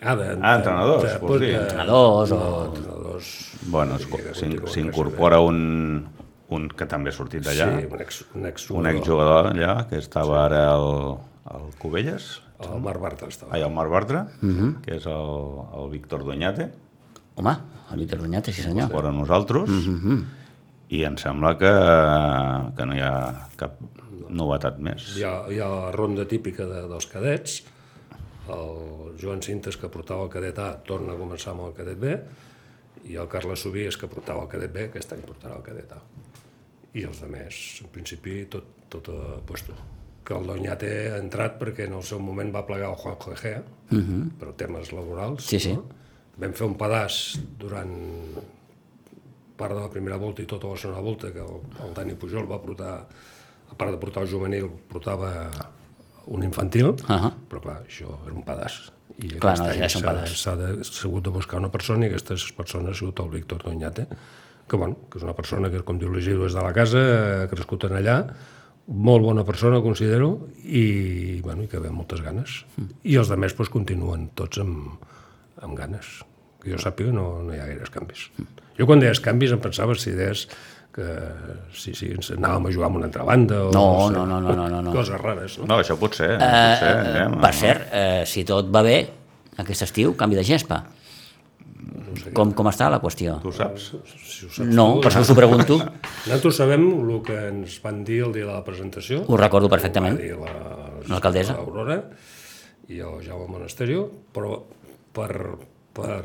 Ah, 0.00 0.14
de, 0.16 0.28
Ah, 0.40 0.56
entrenadors, 0.56 1.02
de- 1.04 1.18
vols 1.22 1.40
dir? 1.40 1.54
entrenadors 1.60 2.32
o... 2.32 2.38
No, 2.38 2.64
entrenadors... 2.70 3.28
Bueno, 3.70 3.98
Sí, 4.34 4.56
s'incorpora 4.72 5.38
un, 5.40 6.06
un 6.50 6.68
que 6.68 6.86
també 6.90 7.12
ha 7.12 7.14
sortit 7.16 7.44
d'allà, 7.44 7.68
Sí, 7.78 7.86
un 7.90 8.00
ex, 8.00 8.22
un 8.34 8.46
ex 8.48 8.70
un 8.74 8.86
exjugador 8.90 9.52
allà, 9.52 9.74
que 9.90 10.00
estava 10.00 10.44
ara 10.46 10.64
al, 10.72 11.18
al 11.44 11.68
Cubelles, 11.78 12.40
El 12.62 12.80
Marc 12.82 13.00
Bartra 13.02 13.28
estava. 13.28 13.52
ai, 13.54 13.62
al 13.66 13.72
Marc 13.74 13.90
Bartra, 13.90 14.24
que 14.84 14.94
és 14.96 15.06
el, 15.10 15.32
el 15.78 15.90
Víctor 15.90 16.24
Doñate, 16.24 16.70
Home, 17.34 17.54
el 17.92 17.98
Víctor 18.04 18.20
Doñate, 18.22 18.52
sí 18.52 18.62
senyor. 18.62 18.90
fora 18.92 19.10
nosaltres, 19.10 19.70
i 20.92 21.04
em 21.08 21.16
sembla 21.16 21.54
que, 21.58 21.70
que 22.76 22.86
no 22.86 22.94
hi 22.96 23.00
ha 23.02 23.14
cap 23.56 23.78
novetat 24.32 24.78
més. 24.78 25.06
Hi 25.18 25.24
ha, 25.24 25.32
hi 25.50 25.58
ha 25.62 25.68
la 25.68 25.90
ronda 25.94 26.26
típica 26.28 26.66
de, 26.68 26.82
dels 26.90 27.06
cadets, 27.10 27.62
el 28.50 29.16
Joan 29.20 29.42
Cintes, 29.42 29.76
que 29.78 29.90
portava 29.92 30.26
el 30.26 30.32
cadet 30.32 30.58
A, 30.58 30.72
torna 30.86 31.14
a 31.14 31.20
començar 31.20 31.52
amb 31.52 31.68
el 31.68 31.74
cadet 31.76 32.00
B, 32.00 32.16
i 33.10 33.16
el 33.18 33.28
Carles 33.30 33.62
Sobies, 33.64 33.98
que 33.98 34.10
portava 34.10 34.44
el 34.44 34.50
cadet 34.50 34.72
B, 34.74 34.86
aquest 34.88 35.14
any 35.14 35.24
portarà 35.26 35.56
el 35.58 35.64
cadet 35.66 35.92
A. 35.94 36.00
I 36.92 37.06
els 37.08 37.22
altres, 37.24 37.58
en 37.84 37.90
principi, 37.94 38.42
tot, 38.52 38.68
tot 38.92 39.08
a 39.12 39.40
puesto. 39.46 39.74
Que 40.22 40.36
el 40.36 40.46
Doñate 40.46 40.90
ha 41.10 41.18
entrat 41.18 41.56
perquè 41.58 41.88
en 41.88 41.96
el 41.98 42.04
seu 42.06 42.20
moment 42.22 42.52
va 42.54 42.66
plegar 42.66 42.92
el 42.92 42.98
Juan 43.00 43.16
Egea, 43.32 43.62
uh 43.62 43.98
-huh. 43.98 44.30
per 44.38 44.52
temes 44.52 44.92
laborals. 44.92 45.44
Sí, 45.44 45.58
sí. 45.58 45.72
No? 45.72 45.84
Vam 46.36 46.52
fer 46.52 46.66
un 46.66 46.74
pedaç 46.74 47.38
durant 47.58 47.92
part 49.56 49.74
de 49.74 49.80
la 49.80 49.90
primera 49.90 50.16
volta 50.16 50.42
i 50.42 50.46
tota 50.46 50.68
la 50.68 50.76
segona 50.76 51.00
volta, 51.00 51.32
que 51.32 51.40
el, 51.40 51.60
el 51.86 51.94
Dani 51.94 52.14
Pujol 52.14 52.50
va 52.50 52.62
portar, 52.62 53.06
a 53.70 53.74
part 53.74 53.90
de 53.90 53.98
portar 53.98 54.22
el 54.22 54.30
juvenil, 54.30 54.70
portava 54.88 55.50
un 56.26 56.42
infantil, 56.44 56.92
uh 56.92 56.96
Ahà. 57.08 57.32
però 57.50 57.60
clar, 57.62 57.78
això 57.86 58.08
era 58.26 58.34
un 58.34 58.42
pedaç. 58.46 58.90
I 59.18 59.28
Clar, 59.38 59.58
no, 59.58 59.66
ja 59.76 59.88
s'ha- 59.88 60.00
pedaç. 60.00 60.36
S'ha 60.40 60.54
de- 60.56 60.84
s'ha 60.84 61.08
hagut 61.08 61.24
de 61.24 61.30
buscar 61.30 61.58
una 61.60 61.68
persona 61.70 62.06
i 62.06 62.08
aquesta 62.08 62.34
persona 62.56 62.90
ha 62.90 62.94
sigut 62.94 63.20
el 63.20 63.28
Víctor 63.30 63.62
Doñate, 63.62 64.06
que, 64.68 64.76
bueno, 64.76 64.96
que 65.10 65.18
és 65.18 65.24
una 65.24 65.34
persona 65.34 65.70
que, 65.70 65.82
com 65.82 65.98
diu 65.98 66.08
l'Isidro, 66.12 66.46
és 66.46 66.54
de 66.54 66.62
la 66.62 66.72
casa, 66.72 67.42
ha 67.42 67.48
crescut 67.48 67.84
en 67.84 67.96
allà, 67.98 68.16
molt 68.88 69.22
bona 69.22 69.44
persona, 69.44 69.80
considero, 69.82 70.48
i, 70.64 71.40
bueno, 71.42 71.62
i 71.64 71.68
que 71.68 71.78
ve 71.78 71.88
amb 71.88 71.98
moltes 71.98 72.22
ganes. 72.22 72.64
Mm. 72.76 72.88
I 73.04 73.16
els 73.16 73.30
altres 73.30 73.54
pues, 73.54 73.68
continuen 73.68 74.30
tots 74.34 74.58
amb, 74.58 74.96
amb 75.62 75.76
ganes. 75.76 76.22
Que 76.62 76.70
jo 76.72 76.78
sàpiga, 76.78 77.12
no, 77.12 77.42
no 77.42 77.52
hi 77.54 77.58
ha 77.60 77.66
gaires 77.66 77.90
canvis. 77.90 78.30
Mm. 78.38 78.46
Jo 78.78 78.86
quan 78.86 78.98
deies 79.02 79.20
canvis 79.20 79.52
em 79.52 79.60
pensava 79.60 79.94
si 79.94 80.10
deies 80.16 80.46
que 80.92 81.06
si, 81.72 81.94
si 81.96 82.10
ens 82.12 82.30
anàvem 82.34 82.66
a 82.68 82.72
jugar 82.74 82.88
amb 82.90 82.98
una 83.00 83.06
altra 83.08 83.24
banda 83.24 83.62
o 83.64 83.70
No, 83.72 83.84
sé, 84.08 84.14
no, 84.16 84.26
no, 84.28 84.40
no, 84.44 84.52
no, 84.56 84.66
no, 84.68 84.80
no. 84.84 84.92
coses 84.92 85.20
rares, 85.20 85.58
no? 85.62 85.66
No, 85.70 85.78
això 85.80 85.96
pot 86.00 86.14
ser. 86.18 86.34
Eh, 86.36 86.40
pot 86.40 86.82
ser 86.82 86.90
eh, 86.96 87.22
eh, 87.22 87.28
per 87.46 87.52
cert, 87.56 87.86
eh, 87.96 88.24
si 88.28 88.44
tot 88.48 88.68
va 88.74 88.82
bé, 88.84 88.98
aquest 89.64 89.86
estiu, 89.88 90.12
canvi 90.20 90.36
de 90.36 90.44
gespa. 90.44 90.82
Com, 92.36 92.52
com 92.56 92.68
està 92.68 92.86
la 92.92 92.98
qüestió? 93.02 93.38
Tu 93.42 93.48
ho 93.50 93.54
saps? 93.56 93.86
Si 94.20 94.46
ho 94.46 94.50
saps 94.52 94.68
No, 94.68 94.84
tu, 94.98 95.00
per 95.06 95.10
això 95.10 95.22
us 95.24 95.30
ho 95.32 95.36
pregunto. 95.36 95.78
Nosaltres 96.26 96.58
sabem 96.60 96.84
el 97.08 97.16
que 97.26 97.38
ens 97.48 97.78
van 97.82 98.02
dir 98.06 98.20
el 98.26 98.34
dia 98.36 98.44
de 98.46 98.52
la 98.52 98.62
presentació. 98.66 99.22
Ho 99.26 99.38
recordo 99.40 99.70
perfectament. 99.72 100.20
Va 100.20 100.22
dir 100.22 100.36
la- 100.36 101.08
L'alcaldessa. 101.10 101.56
L'Aurora 101.58 101.96
i 102.92 103.00
el 103.02 103.16
Jaume 103.24 103.48
Monasterio, 103.50 104.04
però 104.34 104.60
per, 105.16 105.32
per, 105.96 106.20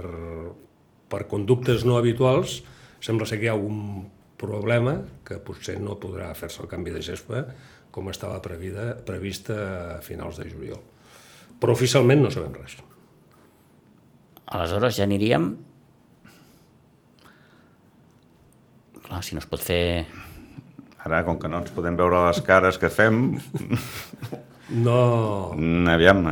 per 1.10 1.24
conductes 1.32 1.86
no 1.88 1.98
habituals 1.98 2.60
sembla 3.02 3.26
ser 3.30 3.40
que 3.40 3.48
hi 3.48 3.52
ha 3.54 3.58
un 3.58 4.06
problema 4.38 5.00
que 5.28 5.40
potser 5.44 5.78
no 5.82 5.98
podrà 6.02 6.30
fer-se 6.38 6.62
el 6.64 6.70
canvi 6.72 6.94
de 6.96 7.02
gespa 7.06 7.44
com 7.92 8.12
estava 8.12 8.38
previda, 8.44 8.92
prevista 9.08 9.58
a 9.98 10.02
finals 10.06 10.38
de 10.38 10.50
juliol. 10.50 10.84
Però 11.58 11.74
oficialment 11.74 12.22
no 12.22 12.32
sabem 12.34 12.54
res. 12.60 12.78
Aleshores 14.46 15.00
ja 15.00 15.08
aniríem... 15.08 15.56
Clar, 19.08 19.24
si 19.24 19.36
no 19.36 19.42
es 19.42 19.50
pot 19.50 19.64
fer... 19.64 20.06
Ara, 21.08 21.24
com 21.26 21.40
que 21.40 21.50
no 21.50 21.64
ens 21.64 21.72
podem 21.74 21.96
veure 21.98 22.26
les 22.28 22.42
cares 22.46 22.78
que 22.82 22.92
fem, 22.92 23.32
No, 24.70 25.56
aviam, 25.88 26.26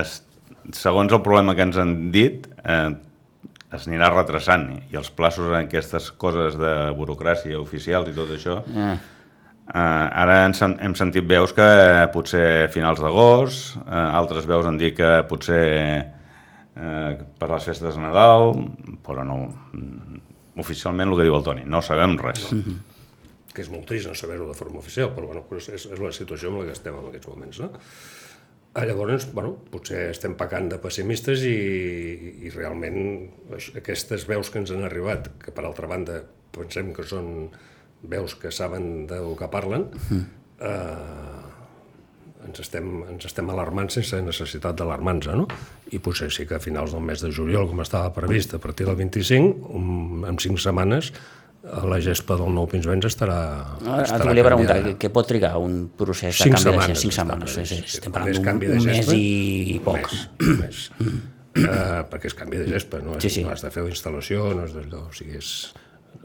es, 0.00 0.22
segons 0.72 1.12
el 1.12 1.20
problema 1.24 1.54
que 1.56 1.66
ens 1.66 1.76
han 1.76 1.96
dit, 2.14 2.46
eh, 2.64 2.88
es 3.72 3.86
anirà 3.88 4.10
retrasant 4.12 4.68
i 4.92 4.96
els 5.00 5.10
plaços 5.10 5.48
en 5.48 5.66
aquestes 5.66 6.10
coses 6.20 6.56
de 6.60 6.72
burocràcia 6.98 7.58
oficials 7.60 8.08
i 8.08 8.14
tot 8.16 8.30
això, 8.36 8.60
Eh, 8.66 9.78
eh, 9.78 9.78
ara 10.24 10.44
hem, 10.44 10.52
sen- 10.52 10.78
hem 10.82 10.94
sentit 10.98 11.24
veus 11.28 11.52
que 11.54 12.08
potser 12.12 12.68
finals 12.74 13.00
d'agost, 13.00 13.76
eh, 13.86 13.94
altres 13.94 14.46
veus 14.46 14.66
han 14.66 14.76
dit 14.78 14.96
que 14.96 15.22
potser 15.28 15.62
eh, 16.76 17.18
per 17.38 17.48
les 17.50 17.64
festes 17.64 17.94
de 17.94 18.00
Nadal, 18.02 18.54
però 19.06 19.24
no, 19.24 19.36
mm, 19.72 20.20
oficialment 20.60 21.08
el 21.12 21.16
que 21.16 21.22
diu 21.28 21.36
el 21.36 21.44
Toni, 21.44 21.62
no 21.66 21.80
sabem 21.82 22.16
res. 22.18 22.48
que 23.52 23.60
és 23.60 23.68
molt 23.68 23.84
trist 23.84 24.08
no 24.08 24.14
saber-ho 24.16 24.46
de 24.48 24.54
forma 24.56 24.78
oficial, 24.80 25.10
però 25.14 25.26
bueno, 25.28 25.42
és, 25.58 25.68
és, 25.68 25.84
és 25.92 25.98
la 26.00 26.10
situació 26.12 26.48
en 26.48 26.58
la 26.60 26.64
que 26.64 26.72
estem 26.72 26.94
en 26.96 27.08
aquests 27.10 27.28
moments. 27.28 27.58
No? 27.60 27.68
Ah, 28.74 28.86
Llavors, 28.88 29.26
bueno, 29.36 29.52
potser 29.68 30.06
estem 30.14 30.32
pecant 30.40 30.70
de 30.72 30.78
pessimistes 30.80 31.42
i, 31.44 31.56
i 32.46 32.52
realment 32.54 32.96
aquestes 33.76 34.24
veus 34.30 34.48
que 34.48 34.62
ens 34.62 34.72
han 34.72 34.86
arribat, 34.86 35.28
que 35.42 35.52
per 35.52 35.66
altra 35.68 35.90
banda 35.90 36.22
pensem 36.56 36.94
que 36.96 37.04
són 37.04 37.50
veus 38.08 38.34
que 38.40 38.50
saben 38.50 39.04
del 39.10 39.34
que 39.36 39.48
parlen, 39.52 39.84
eh, 40.64 41.42
ens 42.48 42.62
estem, 42.64 42.88
ens 43.12 43.28
estem 43.28 43.52
alarmant 43.52 43.92
sense 43.92 44.18
necessitat 44.24 44.80
d'alarmar-nos, 44.80 45.28
no? 45.36 45.46
I 45.92 46.00
potser 46.02 46.30
sí 46.32 46.48
que 46.48 46.56
a 46.56 46.62
finals 46.64 46.96
del 46.96 47.04
mes 47.04 47.20
de 47.22 47.30
juliol, 47.30 47.68
com 47.70 47.84
estava 47.84 48.08
previst, 48.16 48.56
a 48.56 48.62
partir 48.62 48.88
del 48.88 48.96
25, 48.96 49.68
un, 49.68 50.24
en 50.32 50.40
cinc 50.42 50.64
setmanes, 50.64 51.12
la 51.62 51.98
gespa 52.02 52.34
del 52.40 52.50
nou 52.56 52.66
Pinsbens 52.66 53.04
estarà, 53.06 53.36
Ara 53.86 54.02
estarà 54.02 54.24
et 54.24 54.28
volia 54.32 54.44
preguntar, 54.46 54.76
canviada. 54.80 54.98
què 54.98 55.10
pot 55.14 55.28
trigar 55.30 55.52
un 55.62 55.76
procés 55.96 56.32
de 56.34 56.44
Cinc 56.44 56.56
canvi 56.56 56.64
de 56.64 56.70
setmanes. 56.72 56.88
gespa? 56.88 57.02
Cinc 57.04 57.12
setmanes, 57.18 57.50
sí, 57.54 57.66
sí, 57.70 57.76
sí. 57.82 57.96
estem 58.00 58.12
parlant 58.16 58.42
canvi 58.48 58.66
d'un 58.66 58.74
de 58.76 58.80
un 58.82 58.86
mes 58.90 58.96
gespa, 58.98 59.14
i 59.14 59.78
poc. 59.84 60.10
Més, 60.42 60.58
més. 60.58 60.80
uh, 61.62 62.02
perquè 62.10 62.26
és 62.32 62.34
canvi 62.38 62.58
de 62.64 62.66
gespa, 62.72 62.98
no, 63.04 63.14
és, 63.18 63.22
Sí, 63.22 63.30
sí. 63.38 63.44
no 63.46 63.52
has 63.54 63.62
de 63.62 63.70
fer 63.70 63.84
la 63.86 63.92
instal·lació, 63.94 64.48
no 64.58 64.64
és 64.66 64.74
d'allò, 64.74 65.04
o 65.08 65.14
sigui, 65.14 65.36
és 65.38 65.52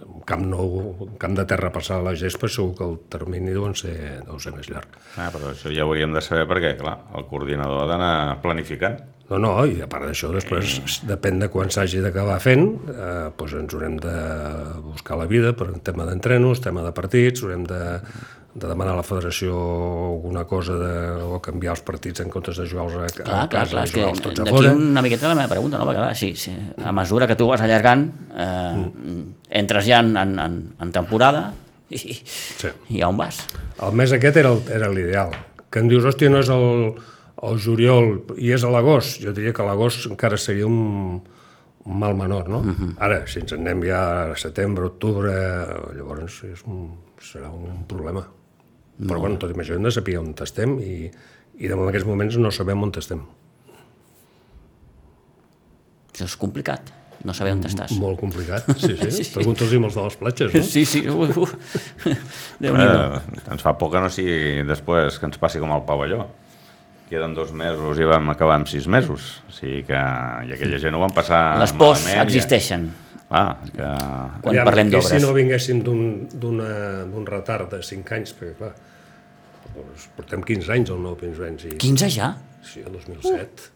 un 0.07 0.21
camp 0.29 0.43
nou, 0.49 0.73
un 1.05 1.15
camp 1.21 1.35
de 1.37 1.45
terra 1.49 1.69
passar 1.73 1.99
a 1.99 2.05
la 2.09 2.15
gespa, 2.17 2.49
segur 2.51 2.73
que 2.77 2.83
el 2.87 2.97
termini 3.13 3.53
deuen 3.53 3.75
ser, 3.77 3.93
deu 4.25 4.39
ser 4.41 4.53
més 4.57 4.69
llarg. 4.69 4.97
Ah, 5.17 5.29
però 5.33 5.53
això 5.53 5.69
ja 5.73 5.85
ho 5.85 5.91
hauríem 5.91 6.13
de 6.17 6.21
saber 6.25 6.47
perquè, 6.49 6.73
clar, 6.81 6.97
el 7.17 7.25
coordinador 7.29 7.83
ha 7.85 7.87
d'anar 7.93 8.15
planificant. 8.41 8.99
No, 9.29 9.37
no, 9.43 9.51
i 9.67 9.81
a 9.83 9.87
part 9.91 10.05
d'això, 10.07 10.29
després, 10.31 11.01
depèn 11.03 11.41
de 11.41 11.49
quan 11.51 11.67
s'hagi 11.73 11.99
d'acabar 11.99 12.37
fent, 12.39 12.63
eh, 12.87 13.27
doncs 13.35 13.53
ens 13.59 13.73
haurem 13.75 13.97
de 13.99 14.13
buscar 14.85 15.17
la 15.19 15.25
vida 15.27 15.51
per 15.57 15.67
un 15.73 15.81
tema 15.83 16.05
d'entrenos, 16.07 16.61
tema 16.63 16.81
de 16.85 16.93
partits, 16.95 17.43
haurem 17.43 17.65
de, 17.67 17.81
de 18.55 18.69
demanar 18.71 18.93
a 18.95 19.01
la 19.01 19.03
federació 19.03 19.51
alguna 20.13 20.45
cosa 20.47 20.77
de, 20.79 20.93
o 21.27 21.41
canviar 21.43 21.73
els 21.75 21.83
partits 21.83 22.23
en 22.23 22.31
comptes 22.31 22.55
de 22.61 22.69
jugar-los 22.71 22.95
a, 22.95 23.03
a 23.03 23.11
Clar, 23.17 23.25
clar, 23.27 23.49
casa, 23.51 23.73
clar, 23.75 23.83
que 23.91 23.99
jugar-los 23.99 24.23
tots 24.29 24.39
a 24.39 24.45
d'aquí 24.47 24.55
fora. 24.55 24.71
una 24.79 25.03
miqueta 25.03 25.27
la 25.33 25.35
meva 25.41 25.51
pregunta, 25.51 25.77
no? 25.81 25.89
Perquè, 25.91 25.99
clar, 26.05 26.15
sí, 26.15 26.31
sí, 26.39 26.55
a 26.79 26.95
mesura 26.95 27.27
que 27.27 27.35
tu 27.35 27.49
vas 27.51 27.61
allargant, 27.67 28.07
eh, 28.31 28.87
entres 29.59 29.85
ja 29.91 29.99
en, 30.05 30.15
en, 30.23 30.33
en, 30.39 30.57
en 30.87 30.95
temporada 30.95 31.49
i, 31.91 31.99
Sí. 31.99 32.71
i 32.95 33.03
a 33.03 33.11
on 33.11 33.19
vas? 33.19 33.43
El 33.83 33.91
mes 33.91 34.15
aquest 34.15 34.39
era 34.39 34.55
el- 34.55 34.63
era 34.71 34.87
l'ideal. 34.87 35.35
Que 35.69 35.83
em 35.83 35.91
dius, 35.91 36.07
hòstia, 36.07 36.31
no 36.31 36.39
és 36.39 36.47
el, 36.47 36.95
el 37.45 37.59
juliol 37.61 38.13
i 38.41 38.51
és 38.55 38.63
a 38.65 38.71
l'agost, 38.73 39.21
jo 39.21 39.33
diria 39.35 39.53
que 39.53 39.61
a 39.61 39.67
l'agost 39.67 40.07
encara 40.09 40.39
seria 40.41 40.65
un, 40.65 41.19
un 41.85 41.99
mal 41.99 42.15
menor, 42.17 42.49
no? 42.49 42.59
Uh 42.59 42.73
-huh. 42.73 42.93
Ara, 42.97 43.25
si 43.27 43.39
ens 43.39 43.51
en 43.53 43.61
anem 43.61 43.83
ja 43.83 44.31
a 44.31 44.35
setembre, 44.35 44.85
octubre, 44.85 45.31
llavors 45.95 46.43
és 46.43 46.63
un, 46.65 46.97
serà 47.21 47.49
un 47.49 47.85
problema. 47.87 48.27
No. 48.97 49.07
Però, 49.07 49.19
bueno, 49.19 49.37
tot 49.37 49.51
i 49.51 49.53
això 49.53 49.75
hem 49.75 49.83
de 49.83 49.91
saber 49.91 50.17
on 50.17 50.33
estem 50.41 50.79
i, 50.79 51.11
i 51.57 51.67
de 51.67 51.75
moment 51.75 51.89
en 51.89 51.89
aquests 51.89 52.07
moments 52.07 52.37
no 52.37 52.51
sabem 52.51 52.83
on 52.83 52.91
estem. 52.97 53.21
Això 56.13 56.25
és 56.25 56.35
complicat, 56.35 56.81
no 57.23 57.33
saber 57.33 57.53
on 57.53 57.61
estàs. 57.63 57.91
Molt 57.99 58.19
complicat, 58.19 58.65
sí, 58.83 58.97
sí. 58.97 59.11
sí. 59.11 59.33
Pregunta'ls-hi 59.35 59.77
molts 59.77 59.95
de 59.95 60.03
les 60.03 60.15
platges, 60.15 60.53
no? 60.53 60.63
Sí, 60.63 60.85
sí, 60.85 61.03
ui, 61.07 61.29
ui. 61.29 61.47
Déu-n'hi-do. 62.63 63.21
Eh, 63.21 63.51
ens 63.51 63.61
fa 63.61 63.77
por 63.77 63.91
que 63.91 64.01
no 64.01 64.09
sigui 64.09 64.63
després 64.65 65.19
que 65.19 65.25
ens 65.25 65.37
passi 65.37 65.59
com 65.59 65.71
el 65.71 65.85
pavelló. 65.85 66.25
Queden 67.07 67.33
dos 67.37 67.53
mesos 67.55 67.99
i 67.99 68.07
vam 68.07 68.29
acabar 68.33 68.57
amb 68.59 68.67
sis 68.67 68.87
mesos. 68.91 69.41
O 69.47 69.53
sigui 69.55 69.83
que 69.87 69.95
i 69.95 70.51
aquella 70.55 70.79
gent 70.83 70.95
ho 70.97 70.99
van 70.99 71.13
passar 71.15 71.41
Les 71.61 71.71
pors 71.71 72.03
malament, 72.03 72.25
existeixen 72.27 72.89
Ja. 72.89 73.03
Ah, 73.29 73.57
que... 73.67 73.83
quan 74.43 74.53
Aviam, 74.53 74.65
parlem 74.69 74.89
d'obres. 74.91 75.09
Si 75.11 75.19
no 75.19 75.33
vinguéssim 75.35 75.81
d'un- 75.83 76.27
d'una- 76.31 77.05
d'un 77.11 77.25
retard 77.27 77.71
de 77.73 77.81
5 77.83 78.13
anys, 78.15 78.31
perquè 78.39 78.53
clar, 78.55 78.69
doncs 79.75 80.05
portem 80.15 80.43
15 80.47 80.71
anys 80.71 80.91
al 80.95 81.01
nou 81.03 81.17
Pinsbens 81.19 81.65
i 81.67 81.73
15 81.75 82.07
ja? 82.15 82.29
sí, 82.63 82.79
el 82.85 82.91
2007. 82.93 83.73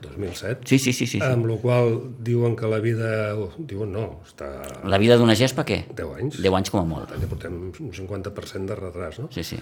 2007. 0.00 0.60
Sí, 0.68 0.78
sí, 0.78 0.92
sí. 0.92 1.06
sí, 1.06 1.18
sí. 1.18 1.24
Amb 1.24 1.44
la 1.48 1.56
qual 1.60 1.98
diuen 2.24 2.54
que 2.56 2.68
la 2.68 2.78
vida... 2.80 3.34
Diuen 3.58 3.92
no, 3.92 4.06
està 4.28 4.48
La 4.88 4.96
vida 5.00 5.16
d'una 5.20 5.34
gespa, 5.36 5.64
què? 5.68 5.82
10 5.96 6.14
anys. 6.20 6.38
10 6.40 6.56
anys 6.60 6.70
com 6.72 6.80
a 6.80 6.86
molt. 6.88 7.12
Ja 7.20 7.28
portem 7.28 7.58
un 7.68 7.92
50% 7.96 8.64
de 8.70 8.76
retras, 8.78 9.18
no? 9.20 9.28
Sí, 9.32 9.44
sí. 9.44 9.58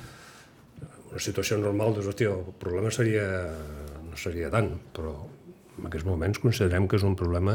Una 1.08 1.20
situació 1.24 1.56
normal, 1.60 1.94
doncs, 1.96 2.08
hòstia, 2.12 2.34
el 2.34 2.54
problema 2.60 2.90
seria... 2.94 3.24
no 4.08 4.16
seria 4.18 4.50
tant, 4.52 4.70
però 4.96 5.12
en 5.78 5.86
aquests 5.88 6.06
moments 6.08 6.40
considerem 6.42 6.88
que 6.90 6.96
és 6.98 7.04
un 7.06 7.14
problema 7.16 7.54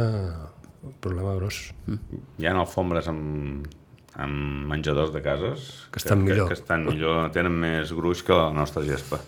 un 0.83 0.93
problema 1.03 1.33
gros. 1.37 1.57
Hi 2.39 2.47
ha 2.47 2.53
alfombres 2.59 3.07
amb, 3.07 3.65
amb 4.19 4.65
menjadors 4.71 5.13
de 5.15 5.21
cases 5.23 5.67
Que 5.91 6.01
estan 6.01 6.23
millor. 6.25 6.49
Que, 6.49 6.55
que 6.55 6.59
estan 6.59 6.83
millor, 6.87 7.29
tenen 7.35 7.55
més 7.61 7.93
gruix 7.95 8.23
que 8.27 8.35
la 8.35 8.49
nostra 8.55 8.83
gespa. 8.83 9.19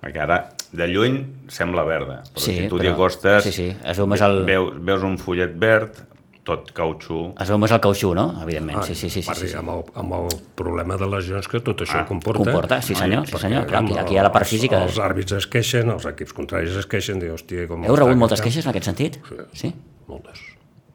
Perquè 0.00 0.22
ara, 0.22 0.38
de 0.72 0.86
lluny, 0.88 1.18
sembla 1.52 1.82
verda, 1.84 2.20
però 2.30 2.44
Sí, 2.44 2.54
si 2.56 2.68
tu 2.70 2.78
t'hi 2.80 2.88
acostes, 2.92 3.44
sí, 3.44 3.52
sí, 3.52 3.66
es 3.84 3.98
veu 3.98 4.06
més 4.08 4.22
el- 4.24 4.44
veus, 4.48 4.78
veus 4.88 5.02
un 5.04 5.18
fullet 5.20 5.52
verd, 5.60 5.98
tot 6.44 6.70
cautxú, 6.72 7.34
Es 7.38 7.48
veu 7.52 7.58
més 7.60 7.70
el 7.70 7.80
cautxú, 7.84 8.14
no? 8.16 8.24
Evidentment, 8.42 8.82
sí, 8.88 8.94
sí, 8.94 9.10
sí. 9.10 9.20
sí, 9.22 9.28
Parli 9.28 9.46
sí, 9.46 9.52
sí. 9.52 9.56
Amb, 9.60 9.70
el, 9.74 9.82
amb 10.00 10.14
el 10.16 10.28
problema 10.56 10.96
de 10.96 11.06
lesions 11.12 11.46
que 11.48 11.60
tot 11.60 11.82
això 11.84 12.00
Ah, 12.00 12.06
comporta. 12.08 12.42
Comporta, 12.42 12.78
sí 12.82 12.94
senyor, 12.96 13.26
sí 13.26 13.34
Perquè, 13.34 13.42
senyor. 13.42 13.66
Clar, 13.68 13.82
aquí, 13.84 13.98
aquí 13.98 14.14
hi 14.14 14.18
ha 14.18 14.24
la 14.24 14.32
part 14.32 14.46
els- 14.46 14.54
física. 14.54 14.82
Els, 14.84 14.98
àrbits 14.98 15.32
es 15.36 15.46
queixen, 15.46 15.90
els 15.90 16.06
equips 16.06 16.32
contraris 16.32 16.76
es 16.80 16.86
queixen, 16.86 17.20
diu, 17.20 17.34
hòstia, 17.36 17.66
com... 17.68 17.84
Heu 17.84 17.96
rebut 17.96 18.16
moltes 18.16 18.40
camp?" 18.40 18.48
queixes 18.48 18.64
en 18.64 18.70
aquest 18.72 18.88
sentit? 18.88 19.20
Sí? 19.52 19.72
Moltes, 20.08 20.40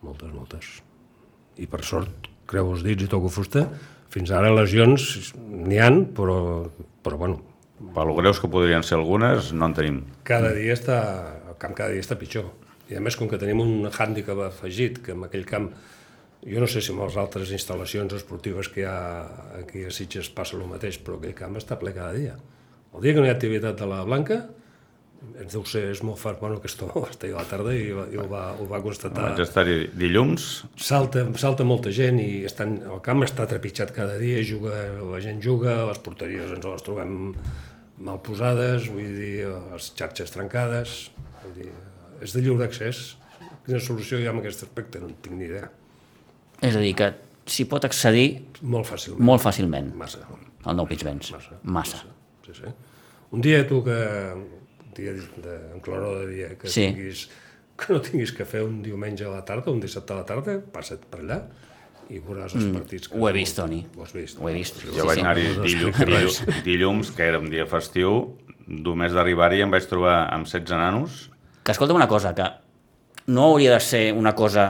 moltes, 0.01 0.33
moltes. 0.33 0.71
I 1.61 1.67
per 1.71 1.83
sort, 1.87 2.27
creu 2.49 2.73
els 2.73 2.83
dits 2.83 3.05
i 3.05 3.07
toco 3.07 3.29
fusta, 3.29 3.67
fins 4.09 4.31
ara 4.31 4.49
lesions 4.51 5.33
n'hi 5.37 5.77
han, 5.79 6.05
però, 6.17 6.65
però 7.05 7.17
bueno, 7.21 7.39
per 7.93 8.03
lo 8.07 8.15
greus 8.17 8.39
que 8.41 8.47
podrien 8.49 8.83
ser 8.83 8.97
algunes, 8.97 9.53
no 9.53 9.65
en 9.69 9.73
tenim. 9.77 10.01
cada 10.23 10.51
dia 10.57 10.73
està, 10.73 10.99
el 11.49 11.55
camp 11.61 11.75
cada 11.77 11.91
dia 11.93 12.01
està 12.01 12.17
pitjor. 12.17 12.49
I 12.91 12.99
a 12.99 13.01
més, 13.01 13.17
com 13.17 13.29
que 13.29 13.39
tenim 13.41 13.61
un 13.63 13.87
hàndicap 13.89 14.41
afegit, 14.45 14.99
que 15.05 15.15
en 15.15 15.25
aquell 15.25 15.45
camp, 15.49 15.71
jo 16.45 16.61
no 16.61 16.67
sé 16.69 16.83
si 16.83 16.93
amb 16.93 17.05
les 17.05 17.15
altres 17.17 17.53
instal·lacions 17.55 18.13
esportives 18.17 18.69
que 18.69 18.83
hi 18.83 18.89
ha 18.89 18.99
aquí 19.61 19.85
a 19.87 19.93
Sitges 19.93 20.29
passa 20.35 20.57
el 20.59 20.67
mateix, 20.69 20.99
però 21.01 21.17
aquell 21.17 21.37
camp 21.37 21.57
està 21.61 21.79
ple 21.81 21.95
cada 21.95 22.13
dia. 22.17 22.35
El 22.93 23.01
dia 23.01 23.15
que 23.15 23.23
no 23.23 23.27
hi 23.27 23.33
ha 23.33 23.37
activitat 23.39 23.79
de 23.81 23.89
la 23.89 24.03
Blanca, 24.05 24.43
ens 25.41 25.55
deu 25.55 25.63
ser, 25.67 25.81
és 25.89 26.01
molt 26.05 26.19
fart, 26.21 26.37
bueno, 26.41 26.59
aquesta 26.59 26.87
va 26.91 27.09
estar 27.09 27.29
a 27.31 27.39
la 27.39 27.45
tarda 27.49 27.73
i, 27.75 27.87
i 27.89 28.19
ho, 28.21 28.27
va, 28.29 28.43
ho 28.59 28.67
va 28.69 28.81
constatar. 28.83 29.31
Vaig 29.31 29.41
estar-hi 29.45 29.77
dilluns, 29.97 30.49
Salta, 30.77 31.25
salta 31.41 31.65
molta 31.67 31.93
gent 31.95 32.21
i 32.21 32.45
estan, 32.47 32.77
el 32.85 33.01
camp 33.05 33.25
està 33.25 33.47
trepitjat 33.49 33.93
cada 33.95 34.19
dia, 34.21 34.43
juga, 34.45 34.75
la 35.01 35.23
gent 35.23 35.41
juga, 35.43 35.79
les 35.89 36.01
porteries 36.05 36.53
ens 36.55 36.69
les 36.69 36.85
trobem 36.85 37.17
mal 38.05 38.21
posades, 38.23 38.89
vull 38.91 39.17
dir, 39.17 39.49
les 39.71 39.91
xarxes 39.97 40.33
trencades, 40.35 40.97
vull 41.41 41.59
dir, 41.63 41.73
és 42.25 42.33
de 42.35 42.41
lliure 42.43 42.65
accés. 42.67 43.15
Quina 43.65 43.79
solució 43.81 44.19
hi 44.21 44.27
ha 44.27 44.33
en 44.33 44.41
aquest 44.41 44.65
aspecte? 44.67 44.99
No 45.01 45.07
en 45.09 45.15
tinc 45.25 45.37
ni 45.39 45.47
idea. 45.47 45.69
És 46.61 46.75
a 46.77 46.81
dir, 46.81 46.93
que 46.97 47.11
s'hi 47.49 47.65
pot 47.69 47.85
accedir 47.85 48.27
Molt 48.61 48.87
fàcilment. 48.89 49.21
molt 49.25 49.41
fàcilment 49.43 49.93
Massa. 49.97 50.21
al 50.65 50.75
nou 50.77 50.87
Pinsbens. 50.89 51.31
Massa. 51.33 51.57
Massa. 51.63 52.03
Sí, 52.45 52.53
sí. 52.61 52.69
Un 53.31 53.41
dia 53.41 53.65
tu 53.67 53.83
que, 53.83 53.95
un 54.35 54.93
dia 54.95 55.11
de, 55.13 55.55
en 55.73 55.79
claror 55.81 56.19
de 56.25 56.27
dia, 56.33 56.49
que, 56.57 56.69
Sí. 56.69 56.87
tinguis, 56.93 57.27
que 57.75 57.93
no 57.93 57.99
tinguis 58.01 58.31
que 58.31 58.45
fer 58.45 58.63
un 58.63 58.81
diumenge 58.81 59.25
a 59.25 59.29
la 59.29 59.43
tarda, 59.45 59.71
un 59.71 59.79
dissabte 59.81 60.13
a 60.13 60.17
la 60.21 60.25
tarda, 60.25 60.59
passa't 60.61 61.05
per 61.09 61.19
allà 61.21 61.41
i 62.09 62.19
veuràs 62.21 62.53
els 62.55 62.65
partits. 62.71 63.09
Que 63.09 63.17
Mm, 63.17 63.21
Ho 63.23 63.29
he 63.29 63.33
vist, 63.33 63.55
Toni. 63.57 63.85
Ho 63.97 64.03
has 64.03 64.13
vist. 64.13 64.37
Ho 64.39 64.47
he 64.49 64.53
vist. 64.53 64.75
jo 64.85 64.93
Sí, 64.93 65.01
vaig 65.01 65.15
sí. 65.17 65.21
anar-hi 65.21 65.41
dilluns, 65.41 65.97
dilluns, 66.05 66.63
dilluns, 66.63 67.11
que 67.11 67.23
era 67.23 67.39
un 67.39 67.49
dia 67.49 67.65
festiu, 67.65 68.37
només 68.67 69.11
d'arribar-hi 69.11 69.61
em 69.61 69.71
vaig 69.71 69.85
trobar 69.89 70.29
amb 70.33 70.45
16 70.45 70.77
nanos, 70.77 71.31
Que 71.65 71.73
escolta'm 71.73 71.97
una 71.97 72.07
cosa, 72.07 72.35
que 72.37 72.45
no 73.33 73.47
hauria 73.49 73.73
de 73.73 73.79
ser 73.81 74.11
una 74.13 74.35
cosa 74.37 74.67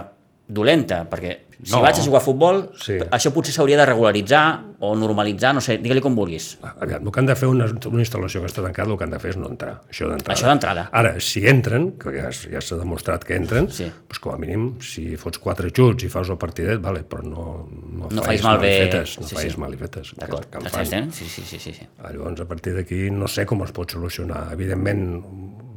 dolenta, 0.48 1.04
perquè 1.10 1.40
si 1.64 1.72
No. 1.72 1.82
vaig 1.82 1.96
a 1.98 2.04
jugar 2.04 2.22
a 2.22 2.24
futbol, 2.24 2.72
Sí. 2.78 2.94
això 3.12 3.32
potser 3.34 3.52
s'hauria 3.54 3.78
de 3.78 3.86
regularitzar 3.86 4.62
o 4.80 4.94
normalitzar, 4.96 5.54
no 5.56 5.62
sé, 5.62 5.78
digue-li 5.80 6.00
com 6.02 6.14
vulguis. 6.16 6.58
Aviam, 6.80 7.04
el 7.06 7.12
que 7.12 7.20
han 7.20 7.26
de 7.26 7.36
fer 7.36 7.48
una, 7.50 7.66
una 7.66 8.04
instal·lació 8.04 8.42
que 8.44 8.48
està 8.48 8.62
tancada, 8.62 8.92
el 8.92 8.98
que 8.98 9.04
han 9.06 9.10
de 9.10 9.20
fer 9.20 9.32
és 9.32 9.38
no 9.38 9.48
entrar. 9.50 9.82
Això 9.90 10.08
d'entrada. 10.08 10.36
Això 10.40 10.48
d'entrada. 10.48 10.90
Ara, 10.92 11.20
si 11.20 11.46
entren, 11.48 11.94
que 11.98 12.12
ja, 12.22 12.30
ja 12.32 12.62
s'ha 12.62 12.76
demostrat 12.78 13.24
que 13.26 13.36
entren, 13.36 13.70
Sí. 13.72 13.86
doncs 13.86 14.20
com 14.20 14.34
a 14.36 14.38
mínim, 14.38 14.80
si 14.80 15.16
fots 15.18 15.40
quatre 15.40 15.72
xuts 15.72 16.04
i 16.04 16.10
fas 16.10 16.30
el 16.30 16.38
partidet, 16.38 16.80
vale, 16.82 17.04
però 17.04 17.24
no, 17.24 17.68
no, 17.72 18.08
No 18.12 18.22
facis 18.22 18.44
malbé- 18.44 18.70
malifetes. 18.80 19.20
No 19.20 19.28
sí, 19.28 19.36
facis 19.36 19.54
sí. 19.54 19.60
malifetes. 19.60 20.14
D'acord, 20.18 20.46
t'estàs 20.52 20.84
entenent? 20.94 21.12
Sí, 21.12 21.26
sí, 21.26 21.42
sí, 21.42 21.58
sí, 21.60 21.74
sí. 21.74 21.88
Llavors, 22.04 22.40
a 22.42 22.46
partir 22.46 22.74
d'aquí, 22.76 23.10
no 23.12 23.28
sé 23.28 23.46
com 23.46 23.64
es 23.64 23.72
pot 23.72 23.90
solucionar. 23.92 24.52
Evidentment, 24.54 25.24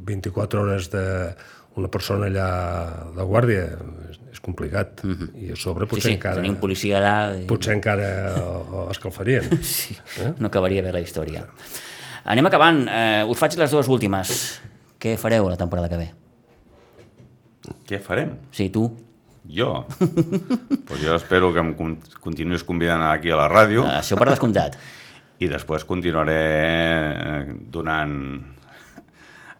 24 0.09 0.63
hores 0.65 0.89
de 0.93 1.05
una 1.79 1.89
persona 1.93 2.27
allà 2.27 2.49
de 3.15 3.23
guàrdia 3.29 3.67
és, 4.33 4.41
complicat. 4.43 5.03
I 5.37 5.53
a 5.53 5.57
sobre 5.59 5.85
Sí, 5.87 5.91
potser 5.93 6.09
sí, 6.11 6.15
encara... 6.17 6.39
tenir 6.41 6.51
un 6.55 6.61
policia 6.63 6.99
allà... 6.99 7.15
i- 7.37 7.45
Potser 7.51 7.75
encara 7.77 8.09
eh, 8.39 8.87
escalfarien. 8.95 9.51
Sí, 9.63 9.97
no 10.39 10.49
acabaria 10.49 10.83
bé 10.87 10.93
la 10.95 11.01
hístoria. 11.05 11.45
Anem 12.29 12.47
acabant. 12.49 12.83
Eh, 12.89 13.25
us 13.29 13.39
faig 13.41 13.55
les 13.61 13.71
dues 13.75 13.89
últimes. 13.89 14.33
Què 14.99 15.15
fareu 15.21 15.47
la 15.51 15.57
temporada 15.61 15.89
que 15.93 16.01
ve? 16.01 16.09
què 17.89 17.99
farem? 18.01 18.31
Sí, 18.55 18.69
tu. 18.73 18.87
Jo? 19.49 19.85
pues 20.89 21.01
jo 21.01 21.15
espero 21.17 21.53
que 21.55 21.61
em 21.63 21.71
con- 21.77 21.99
continuïs 22.21 22.65
convidant 22.69 23.01
aquí 23.09 23.31
a 23.33 23.37
la 23.39 23.47
ràdio 23.49 23.85
Eh, 23.87 23.99
Això 24.03 24.17
per 24.21 24.29
descomptat. 24.33 24.77
i 25.45 25.49
després 25.49 25.85
continuaré 25.89 26.39
eh, 26.43 27.55
donant 27.73 28.15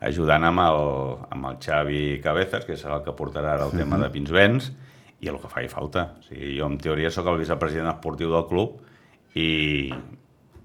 ajudant 0.01 0.45
amb 0.47 0.61
el, 0.63 0.83
amb 1.35 1.49
el 1.51 1.57
Xavi 1.63 2.21
Cabezas, 2.23 2.65
que 2.69 2.77
serà 2.79 3.01
el 3.01 3.05
que 3.07 3.15
portarà 3.19 3.57
ara 3.57 3.67
el 3.67 3.75
tema 3.79 3.99
de 3.99 4.11
Pinsbens, 4.15 4.71
i 5.21 5.27
el 5.33 5.41
que 5.43 5.51
faci 5.51 5.67
falta. 5.73 6.13
O 6.21 6.23
sigui, 6.29 6.55
jo, 6.61 6.67
en 6.71 6.79
teoria, 6.79 7.11
sóc 7.11 7.27
el 7.33 7.41
vicepresident 7.41 7.91
esportiu 7.91 8.31
del 8.31 8.47
club 8.47 8.79
i, 9.35 9.91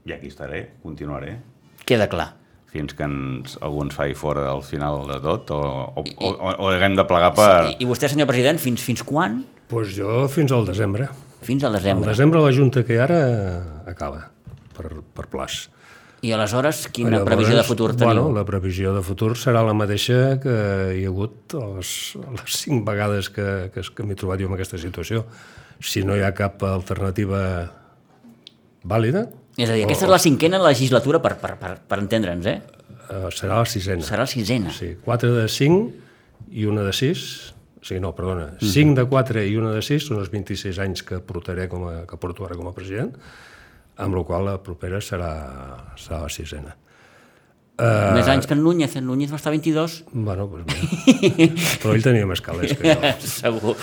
i 0.05 0.13
aquí 0.13 0.29
estaré, 0.29 0.67
continuaré. 0.83 1.39
Queda 1.85 2.07
clar. 2.11 2.33
fins 2.73 2.95
que 2.97 3.05
ens, 3.05 3.51
algú 3.61 3.83
ens 3.83 3.93
faci 3.93 4.15
fora 4.17 4.47
al 4.49 4.63
final 4.65 5.03
de 5.05 5.19
tot 5.21 5.51
o, 5.53 5.59
o, 5.93 6.01
o, 6.01 6.29
o, 6.33 6.53
o 6.65 6.69
haguem 6.73 6.95
de 6.97 7.03
plegar 7.05 7.29
per... 7.37 7.49
I, 7.69 7.75
I 7.83 7.85
vostè, 7.85 8.09
senyor 8.09 8.25
president, 8.25 8.57
fins, 8.57 8.81
fins 8.81 9.03
quan? 9.05 9.43
Doncs 9.43 9.67
pues 9.69 9.91
jo 9.93 10.23
fins 10.29 10.49
al 10.57 10.65
desembre. 10.65 11.05
Fins 11.45 11.61
al 11.67 11.69
Al 11.75 11.77
desembre. 11.77 12.09
desembre 12.09 12.41
la 12.41 12.49
Junta 12.55 12.81
que 12.87 12.97
ara 13.03 13.19
acaba, 13.85 14.23
per, 14.73 14.89
per 15.13 15.27
plaç. 15.29 15.67
I 16.23 16.31
aleshores, 16.31 16.85
quina 16.95 17.19
previsió 17.27 17.57
de 17.57 17.65
futur 17.67 17.91
teniu? 17.97 18.07
Bueno, 18.07 18.25
la 18.31 18.45
previsió 18.47 18.93
de 18.95 19.03
futur 19.03 19.33
serà 19.39 19.63
la 19.67 19.75
mateixa 19.75 20.37
que 20.43 20.55
hi 20.95 21.03
ha 21.03 21.11
hagut 21.11 21.55
les, 21.59 21.93
les 22.15 22.57
cinc 22.63 22.85
vegades 22.87 23.27
que, 23.33 23.47
que, 23.73 23.83
que 23.83 24.07
m'he 24.07 24.15
trobat 24.19 24.39
jo 24.39 24.47
en 24.47 24.55
aquesta 24.55 24.79
situació. 24.79 25.25
Si 25.83 26.05
no 26.07 26.15
hi 26.15 26.23
ha 26.23 26.31
cap 26.37 26.63
alternativa 26.63 27.41
vàlida, 28.87 29.27
És 29.53 29.69
a 29.69 29.75
dir, 29.75 29.83
aquesta 29.85 30.07
és 30.07 30.09
la 30.09 30.17
cinquena 30.21 30.57
legislatura, 30.63 31.19
per, 31.21 31.35
per, 31.37 31.53
per, 31.61 31.75
per 31.85 31.99
entendre'ns, 32.01 32.47
eh? 32.49 32.55
eh, 33.03 33.27
serà 33.35 33.59
la 33.59 33.67
sisena. 33.69 34.05
Serà 34.05 34.25
la 34.25 34.31
sisena. 34.31 34.71
Sí, 34.73 34.95
4 35.03 35.33
de 35.35 35.47
5 35.51 36.55
i 36.57 36.65
una 36.69 36.85
de 36.87 36.93
6. 36.97 37.25
Sí, 37.83 37.99
no, 38.01 38.13
perdona. 38.17 38.53
5 38.63 38.95
de 38.97 39.05
4 39.11 39.43
i 39.45 39.57
una 39.59 39.73
de 39.75 39.83
6 39.85 40.07
són 40.09 40.23
els 40.23 40.31
26 40.33 40.79
anys 40.81 41.03
que 41.05 41.19
portaré 41.21 41.67
com 41.69 41.85
a, 41.89 41.95
que 42.09 42.17
porto 42.17 42.47
ara 42.47 42.57
com 42.57 42.69
a 42.69 42.73
president, 42.73 43.13
amb 43.97 44.15
la 44.17 44.23
qual 44.27 44.47
la 44.49 44.55
propera 44.63 45.01
serà, 45.01 45.33
serà 45.99 46.23
la 46.23 46.31
sisena. 46.31 46.77
Uh... 47.73 48.13
Més 48.13 48.27
anys 48.29 48.45
que 48.45 48.53
en 48.53 48.61
Núñez. 48.61 48.93
En 48.99 49.07
Núñez 49.09 49.31
va 49.33 49.39
estar 49.39 49.49
22. 49.49 49.95
Bueno, 50.13 50.45
doncs 50.45 50.67
mira. 50.69 51.47
Però 51.81 51.95
ell 51.95 52.03
tenia 52.05 52.27
més 52.29 52.41
calés 52.45 52.75
que 52.77 52.93
jo. 52.93 53.13
Segur. 53.31 53.73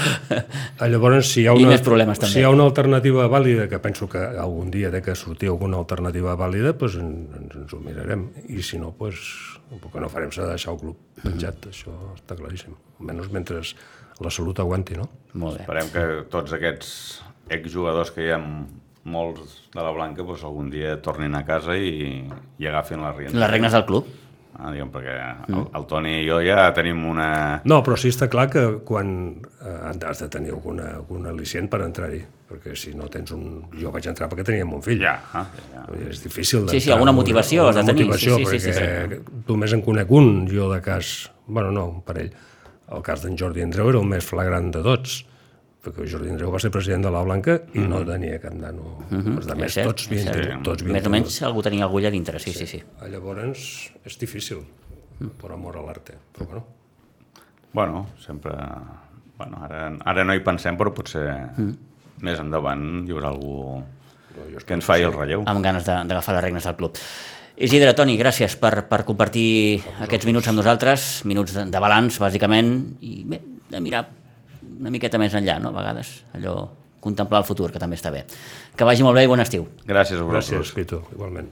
Ah, 0.79 0.87
Llavors, 0.87 1.33
si 1.33 1.42
hi 1.42 1.49
ha 1.51 1.57
I 1.59 1.64
una, 1.64 1.73
més 1.75 1.83
problemes, 1.83 2.20
també. 2.23 2.37
si 2.37 2.38
hi 2.38 2.46
ha 2.46 2.53
una 2.55 2.68
alternativa 2.70 3.27
vàlida, 3.33 3.66
que 3.70 3.81
penso 3.83 4.07
que 4.11 4.23
algun 4.23 4.70
dia 4.70 4.92
té 4.94 5.03
que 5.03 5.16
sortir 5.18 5.51
alguna 5.51 5.81
alternativa 5.83 6.37
vàlida, 6.38 6.77
doncs 6.79 7.01
ens, 7.03 7.57
ens 7.64 7.75
ho 7.75 7.81
mirarem. 7.83 8.29
I 8.46 8.62
si 8.62 8.79
no, 8.79 8.92
doncs, 9.01 9.33
el 9.75 9.83
que 9.83 10.03
no 10.03 10.11
farem 10.12 10.31
serà 10.35 10.53
deixar 10.55 10.77
el 10.77 10.81
club 10.85 11.25
penjat, 11.25 11.66
això 11.73 11.96
està 12.14 12.38
claríssim. 12.38 12.79
Almenys 13.03 13.35
mentre 13.35 13.64
la 14.23 14.31
salut 14.31 14.62
aguanti, 14.62 15.01
no? 15.01 15.09
Molt 15.35 15.59
bé. 15.59 15.66
Esperem 15.66 15.90
que 15.90 16.07
tots 16.31 16.55
aquests 16.55 16.94
exjugadors 17.59 18.14
que 18.14 18.23
hi 18.23 18.31
ha 18.37 18.38
molts 19.08 19.60
de 19.72 19.80
la 19.80 19.92
Blanca 19.94 20.24
doncs 20.26 20.42
algun 20.44 20.68
dia 20.72 20.96
tornin 21.02 21.34
a 21.36 21.44
casa 21.46 21.76
i, 21.76 22.24
i 22.60 22.68
agafin 22.68 23.00
les 23.04 23.16
riendes. 23.16 23.40
Les 23.40 23.50
regnes 23.50 23.72
del 23.76 23.86
club. 23.88 24.10
Ah, 24.60 24.68
diguem, 24.74 24.90
perquè 24.92 25.12
el, 25.48 25.62
el 25.78 25.84
Toni 25.88 26.18
i 26.20 26.24
jo 26.26 26.40
ja 26.44 26.66
tenim 26.76 26.98
una... 27.08 27.28
No, 27.70 27.78
però 27.86 27.96
sí 27.96 28.10
està 28.12 28.26
clar 28.28 28.48
que 28.52 28.64
quan 28.84 29.14
eh, 29.40 29.92
has 30.04 30.20
de 30.20 30.28
tenir 30.32 30.52
alguna, 30.52 30.90
alguna 30.98 31.30
al·licient 31.32 31.70
per 31.72 31.80
entrar-hi, 31.86 32.18
perquè 32.50 32.74
si 32.76 32.92
no 32.98 33.08
tens 33.12 33.32
un... 33.32 33.46
Jo 33.80 33.92
vaig 33.94 34.10
entrar 34.10 34.28
perquè 34.28 34.44
tenia 34.50 34.66
un 34.66 34.84
fill. 34.84 35.00
Ja, 35.00 35.14
ah, 35.38 35.46
ja. 35.72 35.86
És 36.10 36.20
difícil 36.26 36.66
Sí, 36.66 36.74
sí, 36.74 36.74
d'entrar 36.74 36.98
alguna 36.98 37.16
motivació 37.16 37.70
has 37.70 37.78
de 37.80 37.86
tenir, 37.88 38.10
Motivació, 38.10 38.36
sí, 38.42 38.58
sí, 38.58 38.60
sí, 38.66 38.74
perquè 38.76 39.22
només 39.48 39.76
en 39.78 39.86
conec 39.86 40.12
un, 40.12 40.30
jo 40.50 40.68
de 40.74 40.82
cas... 40.84 41.30
bueno, 41.46 41.72
no, 41.72 41.86
un 41.96 42.04
parell. 42.04 42.28
El 42.90 43.06
cas 43.06 43.24
d'en 43.24 43.38
Jordi 43.38 43.64
Andreu 43.64 43.88
era 43.94 44.02
el 44.02 44.12
més 44.12 44.26
flagrant 44.26 44.68
de 44.74 44.84
tots, 44.84 45.22
perquè 45.80 46.06
Jordi 46.10 46.28
Andreu 46.32 46.50
va 46.52 46.58
ser 46.60 46.70
president 46.74 47.06
de 47.06 47.12
la 47.14 47.22
Blanca 47.24 47.56
i 47.72 47.84
no 47.88 48.02
tenia 48.04 48.40
cap 48.42 48.52
nano. 48.56 48.98
Els 49.10 49.46
de 49.48 49.54
més, 49.56 49.70
És 49.70 49.78
cert, 49.78 49.88
tots 49.92 50.08
tingut, 50.10 50.64
tots 50.66 50.82
havien 50.84 50.98
Més 50.98 51.06
o 51.08 51.12
menys 51.14 51.38
algú 51.48 51.62
tenia 51.64 51.86
algú 51.86 52.02
allà 52.02 52.10
dintre, 52.12 52.38
sí, 52.42 52.52
sí, 52.52 52.66
sí. 52.66 52.82
tingut. 52.82 53.08
Llavors, 53.14 53.64
és 54.04 54.18
difícil, 54.20 54.60
per 55.40 55.52
amor 55.56 55.78
a 55.80 55.86
l'arte. 55.86 56.18
Però 56.36 56.50
bueno, 56.50 56.66
Bueno, 57.72 58.06
sempre... 58.18 58.52
Bueno, 59.38 59.60
ara, 59.62 59.84
ara 60.04 60.24
no 60.26 60.34
hi 60.34 60.40
pensem, 60.44 60.76
però 60.76 60.90
potser 60.92 61.22
mm. 61.56 61.70
més 62.26 62.40
endavant 62.42 63.06
hi 63.06 63.14
haurà 63.14 63.30
algú 63.30 63.80
que 64.66 64.74
ens 64.74 64.84
faci 64.84 65.06
el 65.06 65.14
relleu. 65.14 65.44
Amb 65.48 65.62
ganes 65.64 65.86
de- 65.86 66.02
d'agafar 66.10 66.34
les 66.34 66.44
regnes 66.44 66.66
del 66.66 66.76
club. 66.76 66.98
Isidre, 67.56 67.94
Toni, 67.94 68.18
gràcies 68.18 68.56
per, 68.60 68.86
per 68.88 69.02
compartir 69.08 69.80
aquests 70.02 70.26
minuts 70.28 70.48
amb 70.50 70.60
nosaltres, 70.60 71.24
minuts 71.28 71.54
de, 71.56 71.64
de 71.70 71.80
balanç, 71.82 72.18
bàsicament, 72.20 72.74
i 73.00 73.22
bé, 73.28 73.40
de 73.70 73.80
mirar 73.80 74.02
una 74.80 74.90
miqueta 74.92 75.20
més 75.20 75.34
enllà, 75.36 75.58
no?, 75.60 75.74
a 75.74 75.76
vegades, 75.76 76.12
allò, 76.36 76.54
contemplar 77.04 77.42
el 77.44 77.48
futur, 77.48 77.70
que 77.72 77.80
també 77.82 77.98
està 78.00 78.12
bé. 78.12 78.24
Que 78.76 78.88
vagi 78.88 79.04
molt 79.04 79.16
bé 79.20 79.26
i 79.26 79.30
bon 79.30 79.40
estiu. 79.40 79.66
Gràcies 79.88 80.20
a 80.20 80.24
vosaltres. 80.24 80.50
gràcies, 80.56 80.74
Pitu, 80.76 81.02
igualment. 81.14 81.50